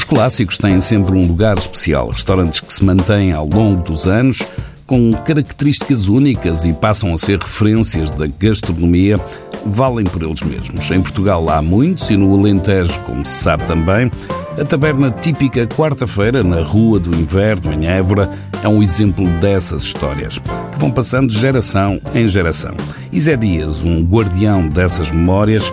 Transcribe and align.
Os 0.00 0.04
clássicos 0.04 0.56
têm 0.56 0.80
sempre 0.80 1.14
um 1.14 1.26
lugar 1.26 1.58
especial, 1.58 2.08
restaurantes 2.08 2.58
que 2.58 2.72
se 2.72 2.82
mantêm 2.82 3.32
ao 3.32 3.46
longo 3.46 3.82
dos 3.82 4.06
anos 4.06 4.42
com 4.86 5.12
características 5.12 6.08
únicas 6.08 6.64
e 6.64 6.72
passam 6.72 7.12
a 7.12 7.18
ser 7.18 7.38
referências 7.38 8.10
da 8.10 8.26
gastronomia, 8.26 9.20
valem 9.66 10.06
por 10.06 10.22
eles 10.22 10.42
mesmos. 10.42 10.90
Em 10.90 11.02
Portugal 11.02 11.50
há 11.50 11.60
muitos 11.60 12.08
e 12.08 12.16
no 12.16 12.34
Alentejo, 12.34 12.98
como 13.00 13.26
se 13.26 13.42
sabe 13.42 13.64
também, 13.64 14.10
a 14.58 14.64
taberna 14.64 15.10
típica 15.10 15.66
quarta-feira 15.66 16.42
na 16.42 16.62
Rua 16.62 16.98
do 16.98 17.14
Inverno, 17.14 17.70
em 17.70 17.86
Évora, 17.86 18.30
é 18.64 18.68
um 18.68 18.82
exemplo 18.82 19.26
dessas 19.38 19.82
histórias, 19.82 20.38
que 20.38 20.78
vão 20.78 20.90
passando 20.90 21.28
de 21.28 21.38
geração 21.38 22.00
em 22.14 22.26
geração. 22.26 22.72
E 23.12 23.20
Zé 23.20 23.36
Dias, 23.36 23.84
um 23.84 24.02
guardião 24.02 24.66
dessas 24.66 25.12
memórias, 25.12 25.70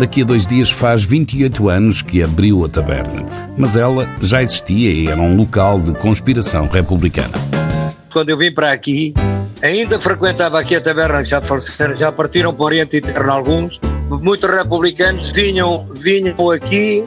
daqui 0.00 0.22
a 0.22 0.24
dois 0.24 0.46
dias 0.46 0.70
faz 0.70 1.04
28 1.04 1.68
anos 1.68 2.00
que 2.00 2.22
abriu 2.22 2.64
a 2.64 2.68
taberna. 2.68 3.28
Mas 3.56 3.76
ela 3.76 4.08
já 4.20 4.42
existia 4.42 4.90
e 4.90 5.08
era 5.08 5.20
um 5.20 5.36
local 5.36 5.78
de 5.78 5.92
conspiração 5.92 6.66
republicana. 6.66 7.34
Quando 8.10 8.30
eu 8.30 8.36
vim 8.38 8.50
para 8.50 8.72
aqui, 8.72 9.14
ainda 9.62 10.00
frequentava 10.00 10.58
aqui 10.58 10.74
a 10.74 10.80
taberna, 10.80 11.22
já, 11.24 11.40
já 11.94 12.10
partiram 12.10 12.52
para 12.52 12.62
o 12.62 12.66
Oriente 12.66 12.96
Interno 12.96 13.30
alguns, 13.30 13.78
muitos 14.08 14.50
republicanos 14.50 15.32
vinham, 15.32 15.86
vinham 15.94 16.50
aqui 16.50 17.04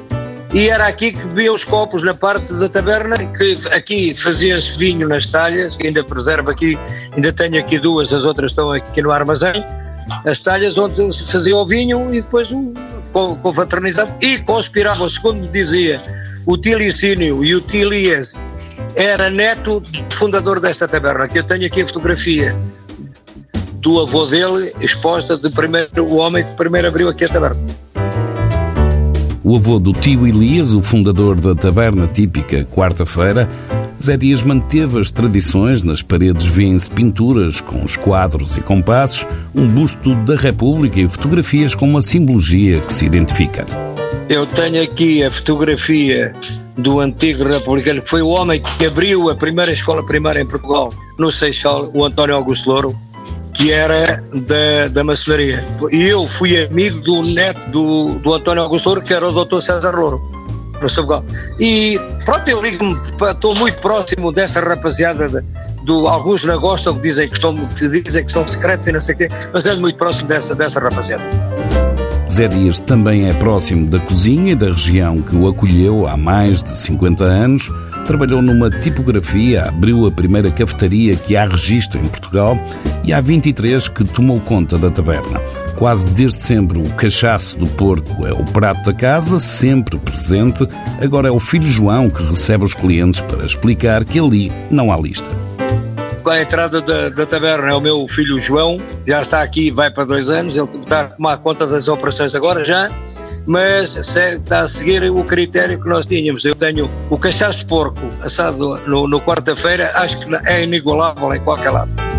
e 0.54 0.70
era 0.70 0.86
aqui 0.86 1.12
que 1.12 1.26
bebiam 1.26 1.56
os 1.56 1.64
copos 1.64 2.04
na 2.04 2.14
parte 2.14 2.54
da 2.54 2.70
taberna, 2.70 3.18
que 3.18 3.58
aqui 3.72 4.16
fazia-se 4.16 4.78
vinho 4.78 5.08
nas 5.08 5.26
talhas, 5.26 5.76
ainda 5.84 6.04
preservo 6.04 6.52
aqui, 6.52 6.78
ainda 7.12 7.34
tenho 7.34 7.60
aqui 7.60 7.80
duas, 7.80 8.14
as 8.14 8.24
outras 8.24 8.52
estão 8.52 8.72
aqui 8.72 9.02
no 9.02 9.10
armazém, 9.10 9.66
as 10.26 10.40
talhas 10.40 10.78
onde 10.78 11.12
se 11.12 11.32
fazia 11.32 11.56
o 11.56 11.66
vinho 11.66 12.14
e 12.14 12.22
depois 12.22 12.50
confraternizavam 13.14 14.16
e 14.20 14.40
conspiravam, 14.40 15.08
segundo 15.08 15.48
dizia 15.52 16.02
o 16.46 16.58
Tilicínio 16.58 17.44
e 17.46 17.56
o 17.56 17.62
Tilias 17.62 18.40
era 18.96 19.30
neto 19.30 19.80
do 19.80 20.16
fundador 20.16 20.60
desta 20.60 20.88
taberna, 20.88 21.28
que 21.28 21.40
eu 21.40 21.44
tenho 21.44 21.66
aqui 21.66 21.82
a 21.82 21.88
fotografia 21.88 22.56
do 23.76 24.00
avô 24.00 24.26
dele, 24.26 24.74
exposta 24.82 25.38
de 25.38 25.50
primeiro, 25.50 26.04
o 26.04 26.16
homem 26.16 26.44
que 26.44 26.56
primeiro 26.56 26.88
abriu 26.88 27.10
aqui 27.10 27.26
a 27.26 27.30
taberna. 27.30 27.62
O 29.44 29.58
avô 29.58 29.78
do 29.78 29.92
tio 29.94 30.26
Elias, 30.26 30.74
o 30.74 30.82
fundador 30.82 31.40
da 31.40 31.54
taberna 31.54 32.08
típica 32.08 32.66
Quarta-feira, 32.66 33.50
Zé 34.04 34.18
Dias 34.18 34.44
manteve 34.44 35.00
as 35.00 35.12
tradições, 35.12 35.82
nas 35.82 36.02
paredes 36.02 36.46
vêem-se 36.46 36.90
pinturas 36.90 37.62
com 37.62 37.86
os 37.86 37.96
quadros 37.96 38.58
e 38.58 38.60
compassos, 38.60 39.26
um 39.56 39.66
busto 39.66 40.14
da 40.26 40.36
República 40.36 41.00
e 41.00 41.08
fotografias 41.08 41.74
com 41.74 41.86
uma 41.86 42.02
simbologia 42.02 42.82
que 42.82 42.94
se 42.94 43.06
identifica. 43.06 43.66
Eu 44.28 44.46
tenho 44.46 44.84
aqui 44.84 45.24
a 45.24 45.32
fotografia 45.32 46.36
do 46.78 47.00
antigo 47.00 47.46
republicano, 47.46 48.02
que 48.02 48.10
foi 48.10 48.22
o 48.22 48.28
homem 48.28 48.62
que 48.62 48.86
abriu 48.86 49.30
a 49.30 49.36
primeira 49.36 49.72
escola 49.72 50.06
primária 50.06 50.42
em 50.42 50.46
Portugal, 50.46 50.94
no 51.18 51.32
Seixal, 51.32 51.90
o 51.94 52.04
António 52.04 52.36
Augusto 52.36 52.70
Louro, 52.70 53.00
que 53.54 53.72
era 53.72 54.22
da, 54.34 54.90
da 54.90 55.04
maçonaria. 55.06 55.66
E 55.94 56.02
eu 56.02 56.28
fui 56.28 56.62
amigo 56.62 57.00
do 57.00 57.22
neto 57.22 57.72
do, 57.72 58.20
do 58.20 58.34
António 58.34 58.64
Augusto 58.64 58.88
Louro, 58.88 59.02
que 59.02 59.14
era 59.14 59.30
o 59.30 59.32
doutor 59.32 59.62
César 59.62 59.96
Louro, 59.96 60.22
Sabugal. 60.90 61.26
E 61.60 62.00
pronto, 62.26 62.48
eu 62.48 62.62
ligo-me, 62.62 62.96
estou 63.22 63.56
muito 63.56 63.80
próximo 63.80 64.32
dessa 64.32 64.60
rapaziada, 64.62 65.30
de, 65.30 65.46
do, 65.84 66.08
alguns 66.08 66.44
não 66.44 66.60
gostam, 66.60 66.96
que 66.96 67.02
dizem 67.02 67.30
que, 67.30 67.40
são, 67.40 67.56
que 67.68 67.88
dizem 67.88 68.26
que 68.26 68.32
são 68.32 68.46
secretos 68.46 68.88
e 68.88 68.92
não 68.92 69.00
sei 69.00 69.16
o 69.16 69.18
quê, 69.18 69.30
mas 69.54 69.66
é 69.66 69.76
muito 69.76 69.98
próximo 69.98 70.28
dessa, 70.28 70.56
dessa 70.56 70.80
rapaziada. 70.80 71.24
Zé 72.34 72.48
Dias 72.48 72.80
também 72.80 73.30
é 73.30 73.34
próximo 73.34 73.88
da 73.88 74.00
cozinha 74.00 74.54
e 74.54 74.56
da 74.56 74.68
região 74.68 75.22
que 75.22 75.36
o 75.36 75.48
acolheu 75.48 76.08
há 76.08 76.18
mais 76.18 76.64
de 76.64 76.72
50 76.72 77.24
anos. 77.24 77.72
Trabalhou 78.08 78.42
numa 78.42 78.72
tipografia, 78.72 79.66
abriu 79.66 80.08
a 80.08 80.12
primeira 80.12 80.50
cafetaria 80.50 81.16
que 81.16 81.38
há 81.38 81.46
registro 81.46 82.00
em 82.00 82.06
Portugal 82.06 82.58
e 83.04 83.14
há 83.14 83.22
23 83.22 83.88
que 83.88 84.04
tomou 84.04 84.40
conta 84.40 84.80
da 84.80 84.90
taberna. 84.90 85.40
Quase 85.78 86.08
desde 86.10 86.42
sempre 86.42 86.80
o 86.80 86.90
cachaço 86.92 87.58
do 87.58 87.68
porco 87.68 88.26
é 88.26 88.32
o 88.32 88.44
prato 88.46 88.84
da 88.84 88.94
casa, 88.94 89.40
sempre 89.40 89.98
presente. 89.98 90.68
Agora 91.02 91.28
é 91.28 91.32
o 91.32 91.40
filho 91.40 91.68
João 91.68 92.10
que 92.10 92.24
recebe 92.24 92.64
os 92.64 92.74
clientes 92.74 93.22
para 93.22 93.44
explicar 93.44 94.06
que 94.06 94.20
ali 94.20 94.52
não 94.70 94.92
há 94.92 94.98
lista 94.98 95.30
com 96.24 96.30
a 96.30 96.42
entrada 96.42 96.82
da, 96.82 97.10
da, 97.10 97.26
taberna 97.26 97.70
é 97.70 97.74
o 97.74 97.82
meu 97.82 98.08
filho 98.08 98.42
João, 98.42 98.78
já 99.06 99.22
está 99.22 99.44
aqui, 99.44 99.70
vai 99.70 99.92
para 99.92 100.06
dois 100.06 100.30
anos, 100.30 100.56
ele 100.56 100.70
está 100.82 101.02
a 101.02 101.08
tomar 101.10 101.38
conta 101.40 101.68
das 101.68 101.90
operações 101.90 102.34
agora 102.34 102.64
já, 102.64 102.90
mas 103.46 103.96
está 103.96 104.62
a 104.62 104.68
seguir 104.68 105.04
o 105.12 105.24
critério 105.24 105.80
que 105.82 105.88
nós 105.88 106.06
tínhamos. 106.06 106.46
Eu 106.46 106.56
tenho 106.56 106.90
o 107.10 107.18
cachaço 107.18 107.60
de 107.60 107.66
porco 107.66 108.00
assado 108.22 108.82
no, 108.88 109.08
no 109.08 109.20
quarta-feira, 109.20 109.92
acho 109.96 110.20
que 110.20 110.28
é 110.46 110.64
inigualável 110.64 111.34
em 111.34 111.42
qualquer 111.42 111.72
lado. 111.72 112.13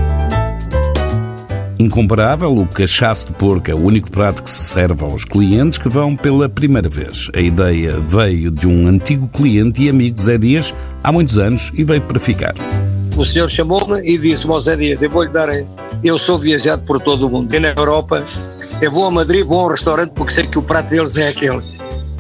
Incomparável, 1.79 2.57
o 2.57 2.67
cachaço 2.67 3.27
de 3.27 3.33
porco 3.33 3.71
é 3.71 3.75
o 3.75 3.79
único 3.79 4.11
prato 4.11 4.43
que 4.43 4.51
se 4.51 4.63
serve 4.63 5.05
aos 5.05 5.25
clientes 5.25 5.79
que 5.79 5.89
vão 5.89 6.15
pela 6.15 6.49
primeira 6.49 6.89
vez. 6.89 7.29
A 7.35 7.41
ideia 7.41 7.99
veio 7.99 8.51
de 8.51 8.67
um 8.67 8.87
antigo 8.87 9.29
cliente 9.29 9.85
e 9.85 9.89
amigo 9.89 10.21
Zé 10.21 10.39
Dias 10.39 10.75
há 11.03 11.11
muitos 11.11 11.39
anos 11.39 11.73
e 11.75 11.83
veio 11.83 12.03
para 12.03 12.21
ficar 12.21 12.55
o 13.17 13.25
senhor 13.25 13.49
chamou-me 13.51 14.01
e 14.03 14.19
disse-me 14.19 14.53
ao 14.53 14.61
Zé 14.61 14.77
Dias, 14.77 15.01
eu 15.01 15.09
vou-lhe 15.09 15.31
dar, 15.31 15.49
eu 16.03 16.19
sou 16.19 16.39
viajado 16.39 16.83
por 16.83 17.01
todo 17.01 17.27
o 17.27 17.31
mundo, 17.31 17.55
e 17.55 17.61
na 17.61 17.69
Europa, 17.69 18.25
eu 18.81 18.91
vou 18.91 19.07
a 19.07 19.11
Madrid, 19.11 19.45
vou 19.45 19.61
a 19.61 19.67
um 19.67 19.69
restaurante 19.69 20.11
porque 20.15 20.33
sei 20.33 20.47
que 20.47 20.59
o 20.59 20.63
prato 20.63 20.91
deles 20.91 21.17
é 21.17 21.29
aquele. 21.29 21.61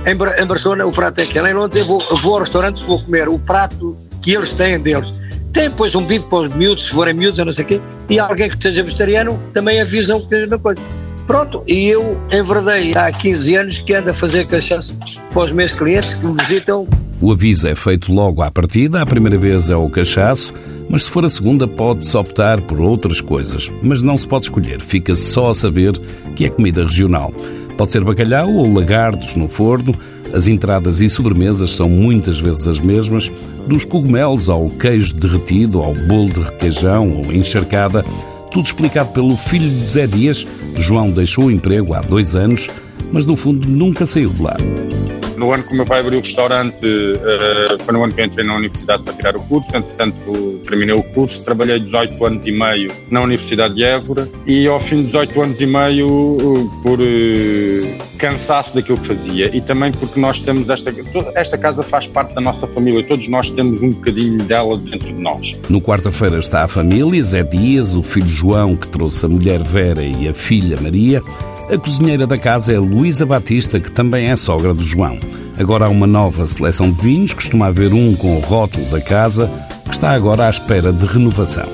Em, 0.06 0.46
Barcelona 0.46 0.86
o 0.86 0.92
prato 0.92 1.20
é 1.20 1.24
aquele, 1.24 1.50
em 1.50 1.54
Londres 1.54 1.80
eu 1.80 1.86
vou, 1.86 2.00
eu 2.10 2.16
vou 2.16 2.34
ao 2.34 2.40
restaurante 2.40 2.84
vou 2.84 3.02
comer 3.02 3.28
o 3.28 3.38
prato 3.38 3.96
que 4.22 4.34
eles 4.34 4.52
têm 4.52 4.78
deles. 4.78 5.12
Tem 5.54 5.70
depois 5.70 5.94
um 5.94 6.04
bife 6.04 6.26
para 6.26 6.40
os 6.40 6.54
miúdos, 6.54 6.86
se 6.86 6.90
forem 6.90 7.14
miúdos, 7.14 7.38
eu 7.38 7.44
não 7.44 7.52
sei 7.52 7.64
o 7.64 7.68
quê, 7.68 7.80
e 8.10 8.18
alguém 8.18 8.50
que 8.50 8.60
seja 8.60 8.82
vegetariano 8.82 9.40
também 9.52 9.80
avisam 9.80 10.18
que 10.18 10.24
esteja 10.24 10.46
na 10.48 10.58
coisa. 10.58 10.82
Pronto, 11.28 11.62
e 11.68 11.86
eu 11.86 12.20
enverdei 12.32 12.92
há 12.96 13.10
15 13.12 13.54
anos 13.54 13.78
que 13.78 13.94
ando 13.94 14.10
a 14.10 14.14
fazer 14.14 14.46
cachaça 14.46 14.92
para 15.32 15.44
os 15.44 15.52
meus 15.52 15.72
clientes 15.72 16.14
que 16.14 16.26
me 16.26 16.34
visitam. 16.34 16.88
O 17.20 17.30
aviso 17.30 17.68
é 17.68 17.74
feito 17.76 18.12
logo 18.12 18.42
à 18.42 18.50
partida, 18.50 19.00
a 19.00 19.06
primeira 19.06 19.38
vez 19.38 19.70
é 19.70 19.76
o 19.76 19.88
cachaço, 19.88 20.52
mas 20.90 21.04
se 21.04 21.10
for 21.10 21.24
a 21.24 21.28
segunda, 21.28 21.68
pode-se 21.68 22.16
optar 22.16 22.60
por 22.60 22.80
outras 22.80 23.20
coisas. 23.20 23.70
Mas 23.80 24.02
não 24.02 24.16
se 24.16 24.26
pode 24.26 24.46
escolher, 24.46 24.80
fica 24.80 25.14
só 25.14 25.50
a 25.50 25.54
saber 25.54 25.96
que 26.34 26.44
é 26.44 26.50
comida 26.50 26.82
regional. 26.82 27.32
Pode 27.78 27.92
ser 27.92 28.02
bacalhau 28.02 28.52
ou 28.52 28.74
lagartos 28.74 29.36
no 29.36 29.46
forno. 29.46 29.94
As 30.34 30.48
entradas 30.48 31.00
e 31.00 31.08
sobremesas 31.08 31.70
são 31.76 31.88
muitas 31.88 32.40
vezes 32.40 32.66
as 32.66 32.80
mesmas, 32.80 33.30
dos 33.68 33.84
cogumelos 33.84 34.48
ao 34.48 34.68
queijo 34.68 35.14
derretido, 35.14 35.80
ao 35.80 35.94
bolo 35.94 36.28
de 36.28 36.40
requeijão 36.40 37.08
ou 37.08 37.32
encharcada, 37.32 38.04
tudo 38.50 38.66
explicado 38.66 39.12
pelo 39.12 39.36
filho 39.36 39.70
de 39.70 39.86
Zé 39.86 40.08
Dias. 40.08 40.44
João 40.76 41.06
deixou 41.06 41.44
o 41.44 41.50
emprego 41.52 41.94
há 41.94 42.00
dois 42.00 42.34
anos, 42.34 42.68
mas 43.12 43.24
no 43.24 43.36
fundo 43.36 43.68
nunca 43.68 44.04
saiu 44.04 44.28
de 44.28 44.42
lá. 44.42 44.56
No 45.44 45.52
ano 45.52 45.62
que 45.62 45.74
o 45.74 45.76
meu 45.76 45.84
pai 45.84 46.00
abriu 46.00 46.20
o 46.20 46.22
restaurante, 46.22 46.86
uh, 46.86 47.84
foi 47.84 47.92
no 47.92 48.02
ano 48.02 48.14
que 48.14 48.18
eu 48.22 48.24
entrei 48.24 48.46
na 48.46 48.56
universidade 48.56 49.02
para 49.02 49.12
tirar 49.12 49.36
o 49.36 49.40
curso, 49.42 49.76
entretanto 49.76 50.62
terminei 50.66 50.94
o 50.94 51.02
curso, 51.02 51.44
trabalhei 51.44 51.78
18 51.78 52.24
anos 52.24 52.46
e 52.46 52.50
meio 52.50 52.90
na 53.10 53.20
Universidade 53.20 53.74
de 53.74 53.84
Évora 53.84 54.26
e 54.46 54.66
ao 54.66 54.80
fim 54.80 55.02
de 55.02 55.08
18 55.08 55.42
anos 55.42 55.60
e 55.60 55.66
meio, 55.66 56.08
uh, 56.08 56.80
por 56.82 56.98
uh, 56.98 57.04
cansaço 58.16 58.74
daquilo 58.74 58.96
que 58.96 59.06
fazia 59.06 59.54
e 59.54 59.60
também 59.60 59.92
porque 59.92 60.18
nós 60.18 60.40
temos 60.40 60.70
esta, 60.70 60.90
esta 61.34 61.58
casa 61.58 61.82
faz 61.82 62.06
parte 62.06 62.34
da 62.34 62.40
nossa 62.40 62.66
família, 62.66 63.04
todos 63.04 63.28
nós 63.28 63.50
temos 63.50 63.82
um 63.82 63.90
bocadinho 63.90 64.42
dela 64.44 64.78
dentro 64.78 65.12
de 65.12 65.20
nós. 65.20 65.54
No 65.68 65.78
quarta-feira 65.78 66.38
está 66.38 66.64
a 66.64 66.68
família, 66.68 67.22
Zé 67.22 67.42
Dias, 67.42 67.94
o 67.94 68.02
filho 68.02 68.30
João 68.30 68.74
que 68.74 68.88
trouxe 68.88 69.26
a 69.26 69.28
mulher 69.28 69.62
Vera 69.62 70.02
e 70.02 70.26
a 70.26 70.32
filha 70.32 70.80
Maria. 70.80 71.22
A 71.70 71.78
cozinheira 71.78 72.26
da 72.26 72.36
casa 72.36 72.74
é 72.74 72.78
Luísa 72.78 73.24
Batista, 73.24 73.80
que 73.80 73.90
também 73.90 74.30
é 74.30 74.36
sogra 74.36 74.74
do 74.74 74.82
João. 74.82 75.18
Agora 75.58 75.86
há 75.86 75.88
uma 75.88 76.06
nova 76.06 76.46
seleção 76.46 76.90
de 76.90 77.00
vinhos, 77.00 77.32
costuma 77.32 77.68
haver 77.68 77.94
um 77.94 78.14
com 78.14 78.36
o 78.36 78.40
rótulo 78.40 78.84
da 78.90 79.00
casa, 79.00 79.50
que 79.84 79.92
está 79.92 80.10
agora 80.10 80.46
à 80.46 80.50
espera 80.50 80.92
de 80.92 81.06
renovação. 81.06 81.64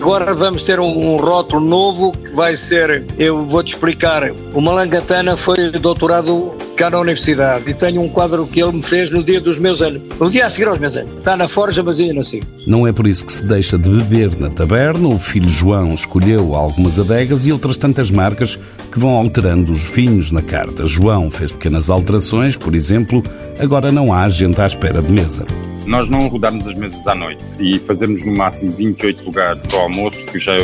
Agora 0.00 0.34
vamos 0.34 0.62
ter 0.62 0.80
um, 0.80 1.14
um 1.14 1.16
rótulo 1.16 1.64
novo 1.64 2.12
que 2.12 2.30
vai 2.30 2.56
ser, 2.56 3.04
eu 3.18 3.42
vou-te 3.42 3.74
explicar, 3.74 4.30
o 4.54 4.60
Malangatana 4.62 5.36
foi 5.36 5.70
doutorado 5.72 6.54
cá 6.78 6.90
na 6.90 7.00
universidade 7.00 7.68
e 7.68 7.74
tenho 7.74 8.00
um 8.00 8.08
quadro 8.08 8.46
que 8.46 8.62
ele 8.62 8.70
me 8.70 8.82
fez 8.84 9.10
no 9.10 9.20
dia 9.20 9.40
dos 9.40 9.58
meus 9.58 9.82
anos, 9.82 10.00
no 10.16 10.30
dia 10.30 10.46
a 10.46 10.50
seguir 10.50 10.68
aos 10.68 10.78
meus 10.78 10.94
anos. 10.94 11.12
Está 11.12 11.36
na 11.36 11.48
forja, 11.48 11.82
mas 11.82 11.98
ainda 11.98 12.14
não 12.14 12.22
sei. 12.22 12.40
Não 12.68 12.86
é 12.86 12.92
por 12.92 13.08
isso 13.08 13.26
que 13.26 13.32
se 13.32 13.44
deixa 13.44 13.76
de 13.76 13.90
beber 13.90 14.38
na 14.38 14.48
taberna. 14.48 15.08
O 15.08 15.18
filho 15.18 15.48
João 15.48 15.88
escolheu 15.88 16.54
algumas 16.54 17.00
adegas 17.00 17.44
e 17.46 17.50
outras 17.50 17.76
tantas 17.76 18.12
marcas 18.12 18.56
que 18.92 18.98
vão 19.00 19.10
alterando 19.10 19.72
os 19.72 19.82
vinhos 19.90 20.30
na 20.30 20.40
carta. 20.40 20.86
João 20.86 21.28
fez 21.28 21.50
pequenas 21.50 21.90
alterações, 21.90 22.56
por 22.56 22.72
exemplo, 22.76 23.24
agora 23.58 23.90
não 23.90 24.14
há 24.14 24.28
gente 24.28 24.60
à 24.60 24.66
espera 24.66 25.02
de 25.02 25.10
mesa. 25.10 25.44
Nós 25.84 26.08
não 26.08 26.28
rodarmos 26.28 26.64
as 26.68 26.76
mesas 26.76 27.08
à 27.08 27.14
noite 27.14 27.42
e 27.58 27.80
fazemos 27.80 28.24
no 28.24 28.36
máximo 28.36 28.70
28 28.70 29.24
lugares 29.24 29.74
ao 29.74 29.80
almoço, 29.80 30.30
que 30.30 30.38
já 30.38 30.52
é 30.52 30.62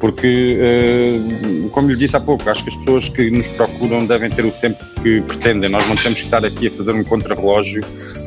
porque, 0.00 0.58
uh, 0.58 1.68
como 1.68 1.88
lhe 1.88 1.96
disse 1.96 2.16
há 2.16 2.20
pouco, 2.20 2.48
acho 2.48 2.64
que 2.64 2.70
as 2.70 2.76
pessoas 2.76 3.08
que 3.10 3.30
nos 3.30 3.46
procuram 3.48 4.06
devem 4.06 4.30
ter 4.30 4.44
o 4.46 4.50
tempo 4.50 4.82
que 5.02 5.20
pretendem. 5.20 5.68
Nós 5.68 5.86
não 5.86 5.94
temos 5.94 6.18
que 6.18 6.24
estar 6.24 6.44
aqui 6.44 6.68
a 6.68 6.70
fazer 6.70 6.92
um 6.92 7.04
contrarrelógio, 7.04 7.84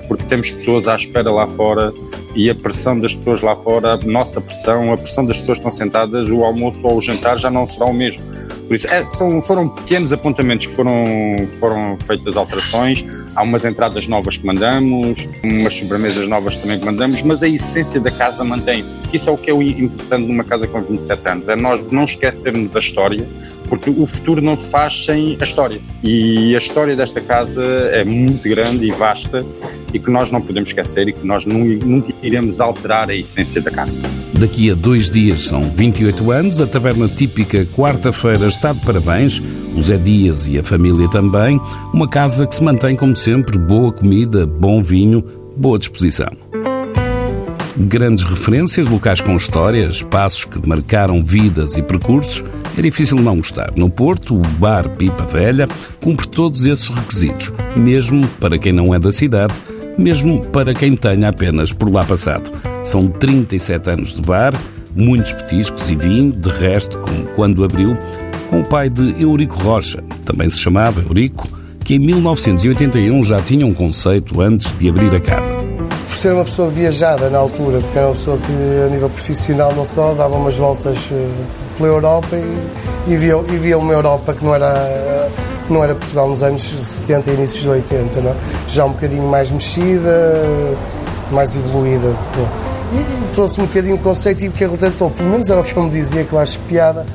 porque 0.08 0.24
temos 0.26 0.52
pessoas 0.52 0.88
à 0.88 0.96
espera 0.96 1.32
lá 1.32 1.48
fora 1.48 1.92
e 2.36 2.50
a 2.50 2.56
pressão 2.56 3.00
das 3.00 3.16
pessoas 3.16 3.42
lá 3.42 3.56
fora, 3.56 3.94
a 3.94 3.98
nossa 3.98 4.40
pressão, 4.40 4.94
a 4.94 4.98
pressão 4.98 5.26
das 5.26 5.40
pessoas 5.40 5.60
que 5.60 5.68
estão 5.68 5.72
sentadas, 5.72 6.30
o 6.30 6.44
almoço 6.44 6.80
ou 6.86 6.98
o 6.98 7.02
jantar 7.02 7.40
já 7.40 7.50
não 7.50 7.66
será 7.66 7.88
o 7.88 7.94
mesmo. 7.94 8.22
Por 8.68 8.76
isso, 8.76 8.88
é, 8.88 9.04
são, 9.12 9.42
foram 9.42 9.68
pequenos 9.70 10.14
apontamentos 10.14 10.68
que 10.68 10.76
foram, 10.76 10.94
foram 11.60 11.98
feitas 12.06 12.36
alterações. 12.36 13.06
Há 13.36 13.44
umas 13.44 13.66
entradas 13.66 14.08
novas 14.08 14.38
que 14.38 14.46
mandamos, 14.46 15.28
umas 15.44 15.74
sobremesas 15.74 16.28
novas 16.28 16.58
também 16.58 16.80
que 16.80 16.86
mandamos, 16.86 17.22
mas 17.22 17.44
a 17.44 17.48
essência 17.48 18.00
da 18.00 18.12
casa 18.12 18.44
mantém-se. 18.44 18.96
Isso 19.12 19.30
é 19.30 19.34
o 19.34 19.38
que 19.38 19.50
é 19.50 19.54
o 19.54 19.62
importante 19.62 20.28
numa 20.28 20.44
casa 20.44 20.68
com 20.68 20.82
27 20.82 21.30
anos, 21.30 21.50
é 21.50 21.56
nós 21.56 21.82
não 21.92 22.06
esquecermos 22.06 22.76
a 22.76 22.80
história, 22.80 23.28
porque 23.68 23.90
o 23.90 24.06
futuro 24.06 24.42
não 24.42 24.56
se 24.56 24.70
faz 24.70 25.06
sem 25.06 25.38
a 25.40 25.44
história. 25.44 25.82
E 26.04 26.56
a 26.56 26.58
história 26.58 26.96
desta 26.96 27.22
casa 27.22 27.64
é 27.92 28.04
muito 28.04 28.48
grande 28.48 28.86
e 28.86 28.92
vasta 28.92 29.46
e 29.94 30.00
que 30.00 30.10
nós 30.10 30.32
não 30.32 30.42
podemos 30.42 30.70
esquecer 30.70 31.08
e 31.08 31.14
que 31.14 31.26
nós 31.26 31.46
nunca 31.46 32.14
iremos 32.22 32.60
alterar 32.60 33.10
a 33.10 33.16
essência 33.16 33.62
da 33.62 33.72
casa. 33.72 34.02
Daqui 34.34 34.72
a 34.72 34.74
dois 34.74 35.10
dias 35.10 35.44
são 35.44 35.62
28 35.62 36.32
anos, 36.32 36.60
a 36.60 36.68
taberna 36.68 37.08
típica 37.08 37.66
quarta-feira 37.66 38.48
está 38.48 38.74
de 38.74 38.80
parabéns, 38.82 39.42
o 39.76 39.82
Zé 39.82 39.98
Dias 39.98 40.48
e 40.48 40.58
a 40.58 40.64
família 40.64 41.08
também, 41.10 41.60
uma 41.94 42.08
casa 42.08 42.48
que 42.48 42.56
se 42.56 42.64
mantém 42.64 42.96
como 42.96 43.16
sempre, 43.16 43.58
boa 43.58 43.92
comida, 43.92 44.46
bom 44.46 44.82
vinho, 44.82 45.24
boa 45.56 45.78
disposição. 45.78 46.30
Grandes 47.76 48.24
referências, 48.24 48.88
locais 48.88 49.20
com 49.20 49.36
histórias, 49.36 49.96
espaços 49.96 50.46
que 50.46 50.68
marcaram 50.68 51.24
vidas 51.24 51.76
e 51.76 51.82
percursos, 51.82 52.44
é 52.78 52.82
difícil 52.82 53.18
não 53.18 53.38
gostar. 53.38 53.72
No 53.76 53.90
Porto, 53.90 54.36
o 54.36 54.42
bar 54.60 54.90
Pipa 54.90 55.24
Velha 55.24 55.68
cumpre 56.00 56.28
todos 56.28 56.68
esses 56.68 56.88
requisitos, 56.90 57.52
mesmo 57.76 58.22
para 58.40 58.60
quem 58.60 58.72
não 58.72 58.94
é 58.94 59.00
da 59.00 59.12
cidade, 59.12 59.54
mesmo 59.98 60.46
para 60.48 60.74
quem 60.74 60.96
tenha 60.96 61.30
apenas 61.30 61.72
por 61.72 61.92
lá 61.92 62.04
passado. 62.04 62.52
São 62.84 63.08
37 63.08 63.90
anos 63.90 64.14
de 64.14 64.22
bar, 64.22 64.54
muitos 64.96 65.34
petiscos 65.34 65.90
e 65.90 65.96
vinho, 65.96 66.32
de 66.32 66.50
resto, 66.50 66.98
como 67.00 67.26
quando 67.36 67.64
abriu, 67.64 67.98
com 68.50 68.62
o 68.62 68.68
pai 68.68 68.90
de 68.90 69.22
Eurico 69.22 69.58
Rocha, 69.64 70.04
também 70.26 70.50
se 70.50 70.60
chamava 70.60 71.02
Eurico, 71.02 71.48
que 71.84 71.96
em 71.96 72.00
1981 72.00 73.24
já 73.24 73.38
tinha 73.38 73.66
um 73.66 73.74
conceito 73.74 74.40
antes 74.42 74.72
de 74.78 74.90
abrir 74.90 75.14
a 75.14 75.20
casa. 75.20 75.54
Por 75.54 76.16
ser 76.16 76.34
uma 76.34 76.46
pessoa 76.46 76.70
viajada 76.70 77.30
na 77.30 77.40
altura, 77.40 77.80
porque 77.80 77.98
era 77.98 78.08
uma 78.08 78.14
pessoa 78.14 78.38
que 78.38 78.86
a 78.86 78.90
nível 78.90 79.10
profissional 79.10 79.74
não 79.76 79.84
só 79.84 80.14
dava 80.14 80.36
umas 80.36 80.56
voltas 80.56 81.10
eh, 81.12 81.28
pela 81.78 81.90
Europa 81.90 82.36
e, 82.36 83.12
e, 83.12 83.18
via, 83.18 83.36
e 83.50 83.58
via 83.58 83.78
uma 83.78 83.92
Europa 83.92 84.34
que 84.34 84.46
não 84.46 84.54
era, 84.54 84.72
não 85.70 85.84
era 85.84 85.96
Portugal 85.96 86.28
nos 86.28 86.44
anos 86.44 86.64
70 86.64 87.32
e 87.32 87.34
inícios 87.36 87.62
de 87.62 87.70
80, 87.70 88.22
não? 88.22 88.32
É? 88.32 88.36
já 88.68 88.86
um 88.86 88.92
bocadinho 88.92 89.24
mais 89.24 89.52
mexida, 89.52 90.34
mais 91.32 91.56
evoluída. 91.56 92.14
E, 92.94 93.34
trouxe 93.34 93.60
um 93.60 93.66
bocadinho 93.66 93.96
o 93.96 94.00
conceito 94.00 94.44
e 94.44 94.50
o 94.50 94.52
que 94.52 94.64
aconteceu, 94.64 95.10
pelo 95.10 95.30
menos 95.30 95.50
era 95.50 95.60
o 95.60 95.64
que 95.64 95.74
ele 95.74 95.82
me 95.82 95.90
dizia, 95.90 96.24
que 96.24 96.34
eu 96.34 96.40
acho 96.40 96.60
piada, 96.62 97.06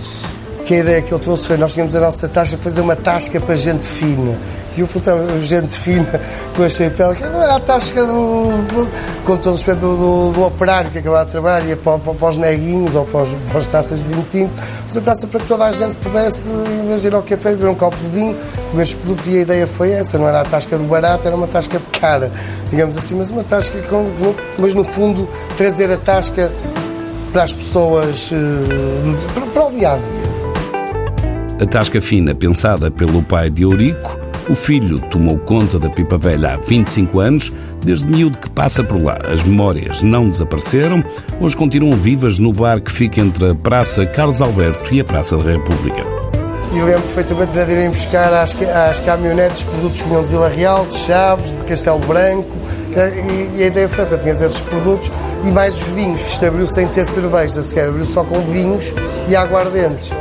que 0.68 0.74
a 0.74 0.78
ideia 0.80 1.00
que 1.00 1.14
ele 1.14 1.22
trouxe 1.22 1.46
foi 1.46 1.56
nós 1.56 1.72
tínhamos 1.72 1.96
a 1.96 2.00
nossa 2.00 2.28
taxa 2.28 2.58
fazer 2.58 2.82
uma 2.82 2.94
tasca 2.94 3.40
para 3.40 3.56
gente 3.56 3.82
fina. 3.82 4.38
E 4.76 4.80
eu 4.80 4.86
perguntava, 4.86 5.40
gente 5.40 5.72
fina, 5.74 6.20
com 6.54 6.62
a 6.62 6.68
chapéu, 6.68 7.14
que 7.14 7.24
não 7.24 7.42
era 7.42 7.56
a 7.56 7.60
tasca 7.60 8.04
do, 8.04 8.86
com 9.24 9.36
todo 9.38 9.46
o 9.48 9.52
respeito 9.52 9.80
do, 9.80 10.30
do, 10.30 10.42
operário 10.44 10.90
que 10.90 10.98
acabava 10.98 11.24
de 11.24 11.30
trabalhar, 11.32 11.66
ia 11.66 11.74
para, 11.74 11.98
para, 11.98 12.12
para 12.12 12.28
os 12.28 12.36
neguinhos 12.36 12.94
ou 12.94 13.06
para, 13.06 13.22
os, 13.22 13.30
para 13.48 13.58
as 13.58 13.68
taças 13.68 13.98
de 13.98 14.04
vinho 14.08 14.26
tinto, 14.30 14.52
uma 14.92 15.00
taça 15.00 15.26
para 15.26 15.40
que 15.40 15.46
toda 15.46 15.64
a 15.64 15.72
gente 15.72 15.94
pudesse, 15.96 16.50
ir 17.02 17.14
ao 17.14 17.22
café, 17.22 17.50
beber 17.52 17.70
um 17.70 17.74
copo 17.74 17.96
de 17.96 18.08
vinho, 18.08 18.36
comer 18.70 18.82
os 18.82 18.92
produtos 18.92 19.26
e 19.26 19.38
a 19.38 19.40
ideia 19.40 19.66
foi 19.66 19.92
essa, 19.92 20.18
não 20.18 20.28
era 20.28 20.42
a 20.42 20.44
tasca 20.44 20.76
do 20.76 20.84
barato, 20.84 21.26
era 21.26 21.34
uma 21.34 21.46
tasca 21.46 21.80
cara, 21.98 22.30
digamos 22.68 22.94
assim, 22.98 23.14
mas 23.14 23.30
uma 23.30 23.42
tasca 23.42 23.80
com, 23.88 24.12
mas 24.58 24.74
no 24.74 24.84
fundo 24.84 25.26
trazer 25.56 25.90
a 25.90 25.96
tasca 25.96 26.52
para 27.32 27.42
as 27.44 27.52
pessoas, 27.54 28.30
eh, 28.32 29.16
para, 29.34 29.46
para 29.46 29.66
o 29.66 29.70
dia 29.70 29.98
a 31.60 31.66
tasca 31.66 32.00
fina, 32.00 32.34
pensada 32.34 32.90
pelo 32.90 33.22
pai 33.22 33.50
de 33.50 33.62
Eurico, 33.62 34.18
o 34.48 34.54
filho 34.54 34.98
tomou 34.98 35.36
conta 35.38 35.78
da 35.78 35.90
Pipa 35.90 36.16
Velha 36.16 36.54
há 36.54 36.56
25 36.56 37.20
anos, 37.20 37.52
desde 37.84 38.06
miúdo 38.06 38.38
que 38.38 38.48
passa 38.48 38.82
por 38.82 39.02
lá. 39.02 39.18
As 39.28 39.42
memórias 39.42 40.02
não 40.02 40.28
desapareceram, 40.28 41.04
hoje 41.40 41.56
continuam 41.56 41.98
vivas 41.98 42.38
no 42.38 42.52
bar 42.52 42.80
que 42.80 42.92
fica 42.92 43.20
entre 43.20 43.50
a 43.50 43.54
Praça 43.54 44.06
Carlos 44.06 44.40
Alberto 44.40 44.94
e 44.94 45.00
a 45.00 45.04
Praça 45.04 45.36
da 45.36 45.52
República. 45.52 46.02
E 46.72 46.80
lembro 46.80 47.02
perfeitamente 47.02 47.52
de 47.52 47.72
irem 47.72 47.90
buscar 47.90 48.32
às, 48.32 48.54
às 48.62 49.00
caminhonetes 49.00 49.64
produtos 49.64 50.00
que 50.00 50.08
vinham 50.08 50.22
de 50.22 50.28
Vila 50.28 50.48
Real, 50.48 50.86
de 50.86 50.94
Chaves, 50.94 51.56
de 51.56 51.64
Castelo 51.64 51.98
Branco, 52.00 52.56
e, 52.90 53.58
e 53.58 53.64
a 53.64 53.66
ideia 53.66 53.88
foi 53.88 54.02
essa, 54.02 54.16
tinha 54.16 54.34
esses 54.34 54.60
produtos 54.60 55.10
e 55.44 55.50
mais 55.50 55.74
os 55.74 55.88
vinhos. 55.92 56.20
Isto 56.20 56.46
abriu 56.46 56.66
sem 56.66 56.86
ter 56.88 57.04
cerveja 57.04 57.62
sequer, 57.62 57.88
abriu 57.88 58.06
só 58.06 58.22
com 58.22 58.40
vinhos 58.42 58.92
e 59.28 59.34
aguardentes. 59.34 60.12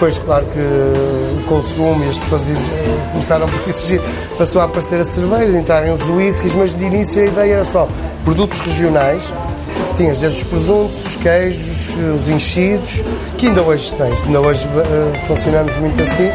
Depois, 0.00 0.16
claro 0.16 0.46
que 0.46 0.58
o 0.58 1.44
consumo 1.44 2.02
e 2.02 2.08
as 2.08 2.18
pessoas 2.18 2.72
começaram 3.12 3.44
a 3.44 3.68
exigir, 3.68 4.00
passou 4.38 4.62
a 4.62 4.64
aparecer 4.64 4.98
a 4.98 5.04
cerveja, 5.04 5.58
entrarem 5.58 5.92
os 5.92 6.08
whiskies, 6.08 6.54
mas 6.54 6.74
de 6.74 6.86
início 6.86 7.20
a 7.20 7.26
ideia 7.26 7.52
era 7.56 7.64
só 7.66 7.86
produtos 8.24 8.60
regionais. 8.60 9.30
Tinhas 9.96 10.20
desde 10.20 10.38
os 10.38 10.44
presuntos, 10.44 11.04
os 11.04 11.16
queijos, 11.16 11.98
os 12.18 12.30
enchidos, 12.30 13.04
que 13.36 13.48
ainda 13.48 13.60
hoje 13.60 13.94
tens, 13.94 14.24
ainda 14.24 14.40
hoje 14.40 14.66
uh, 14.68 15.26
funcionamos 15.26 15.76
muito 15.76 16.00
assim. 16.00 16.30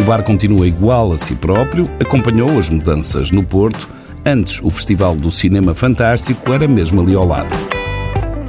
O 0.00 0.02
bar 0.02 0.24
continua 0.24 0.66
igual 0.66 1.12
a 1.12 1.16
si 1.16 1.36
próprio, 1.36 1.84
acompanhou 2.00 2.58
as 2.58 2.68
mudanças 2.68 3.30
no 3.30 3.44
Porto. 3.44 3.88
Antes, 4.26 4.60
o 4.64 4.68
Festival 4.68 5.14
do 5.14 5.30
Cinema 5.30 5.76
Fantástico 5.76 6.52
era 6.52 6.66
mesmo 6.66 7.02
ali 7.02 7.14
ao 7.14 7.24
lado. 7.24 7.77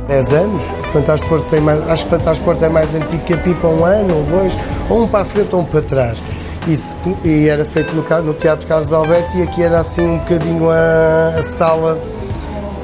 10 0.09 0.33
anos. 0.33 0.63
Fantasporto 0.91 1.45
tem 1.49 1.61
mais, 1.61 1.87
acho 1.87 2.03
que 2.03 2.09
Fantasporto 2.09 2.65
é 2.65 2.69
mais 2.69 2.95
antigo 2.95 3.23
que 3.23 3.33
a 3.33 3.37
Pipa, 3.37 3.67
um 3.67 3.85
ano 3.85 4.17
ou 4.17 4.23
dois, 4.23 4.57
ou 4.89 5.03
um 5.03 5.07
para 5.07 5.21
a 5.21 5.25
frente 5.25 5.55
ou 5.55 5.61
um 5.61 5.63
para 5.63 5.81
trás. 5.81 6.21
Isso, 6.67 6.97
e 7.23 7.47
era 7.47 7.63
feito 7.63 7.93
no, 7.95 8.03
no 8.23 8.33
Teatro 8.33 8.67
Carlos 8.67 8.91
Alberto 8.91 9.37
e 9.37 9.43
aqui 9.43 9.63
era 9.63 9.79
assim 9.79 10.03
um 10.03 10.17
bocadinho 10.17 10.69
a, 10.69 11.35
a 11.37 11.43
sala 11.43 11.97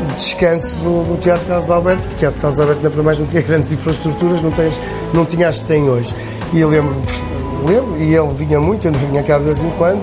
de 0.07 0.13
descanso 0.15 0.77
do, 0.77 1.03
do, 1.03 1.17
Teatro 1.17 1.45
Carlos 1.47 1.69
Alberto, 1.69 2.03
porque 2.03 2.15
o 2.15 2.17
Teatro 2.17 2.39
Carlos 2.39 2.59
Alberto, 2.59 2.89
na 2.89 3.03
mais, 3.03 3.19
não 3.19 3.25
tinha 3.25 3.41
grandes 3.43 3.71
infraestruturas, 3.71 4.41
não, 4.41 4.51
tens, 4.51 4.79
não 5.13 5.25
tinha 5.25 5.47
as 5.47 5.59
que 5.59 5.67
tem 5.67 5.89
hoje. 5.89 6.15
E 6.53 6.59
eu 6.59 6.69
lembro, 6.69 6.95
lembro, 7.67 7.97
e 7.97 8.15
ele 8.15 8.33
vinha 8.35 8.59
muito, 8.59 8.87
eu 8.87 8.91
vinha 8.93 9.23
cá 9.23 9.37
de 9.39 9.45
vez 9.45 9.63
em 9.63 9.69
quando, 9.71 10.01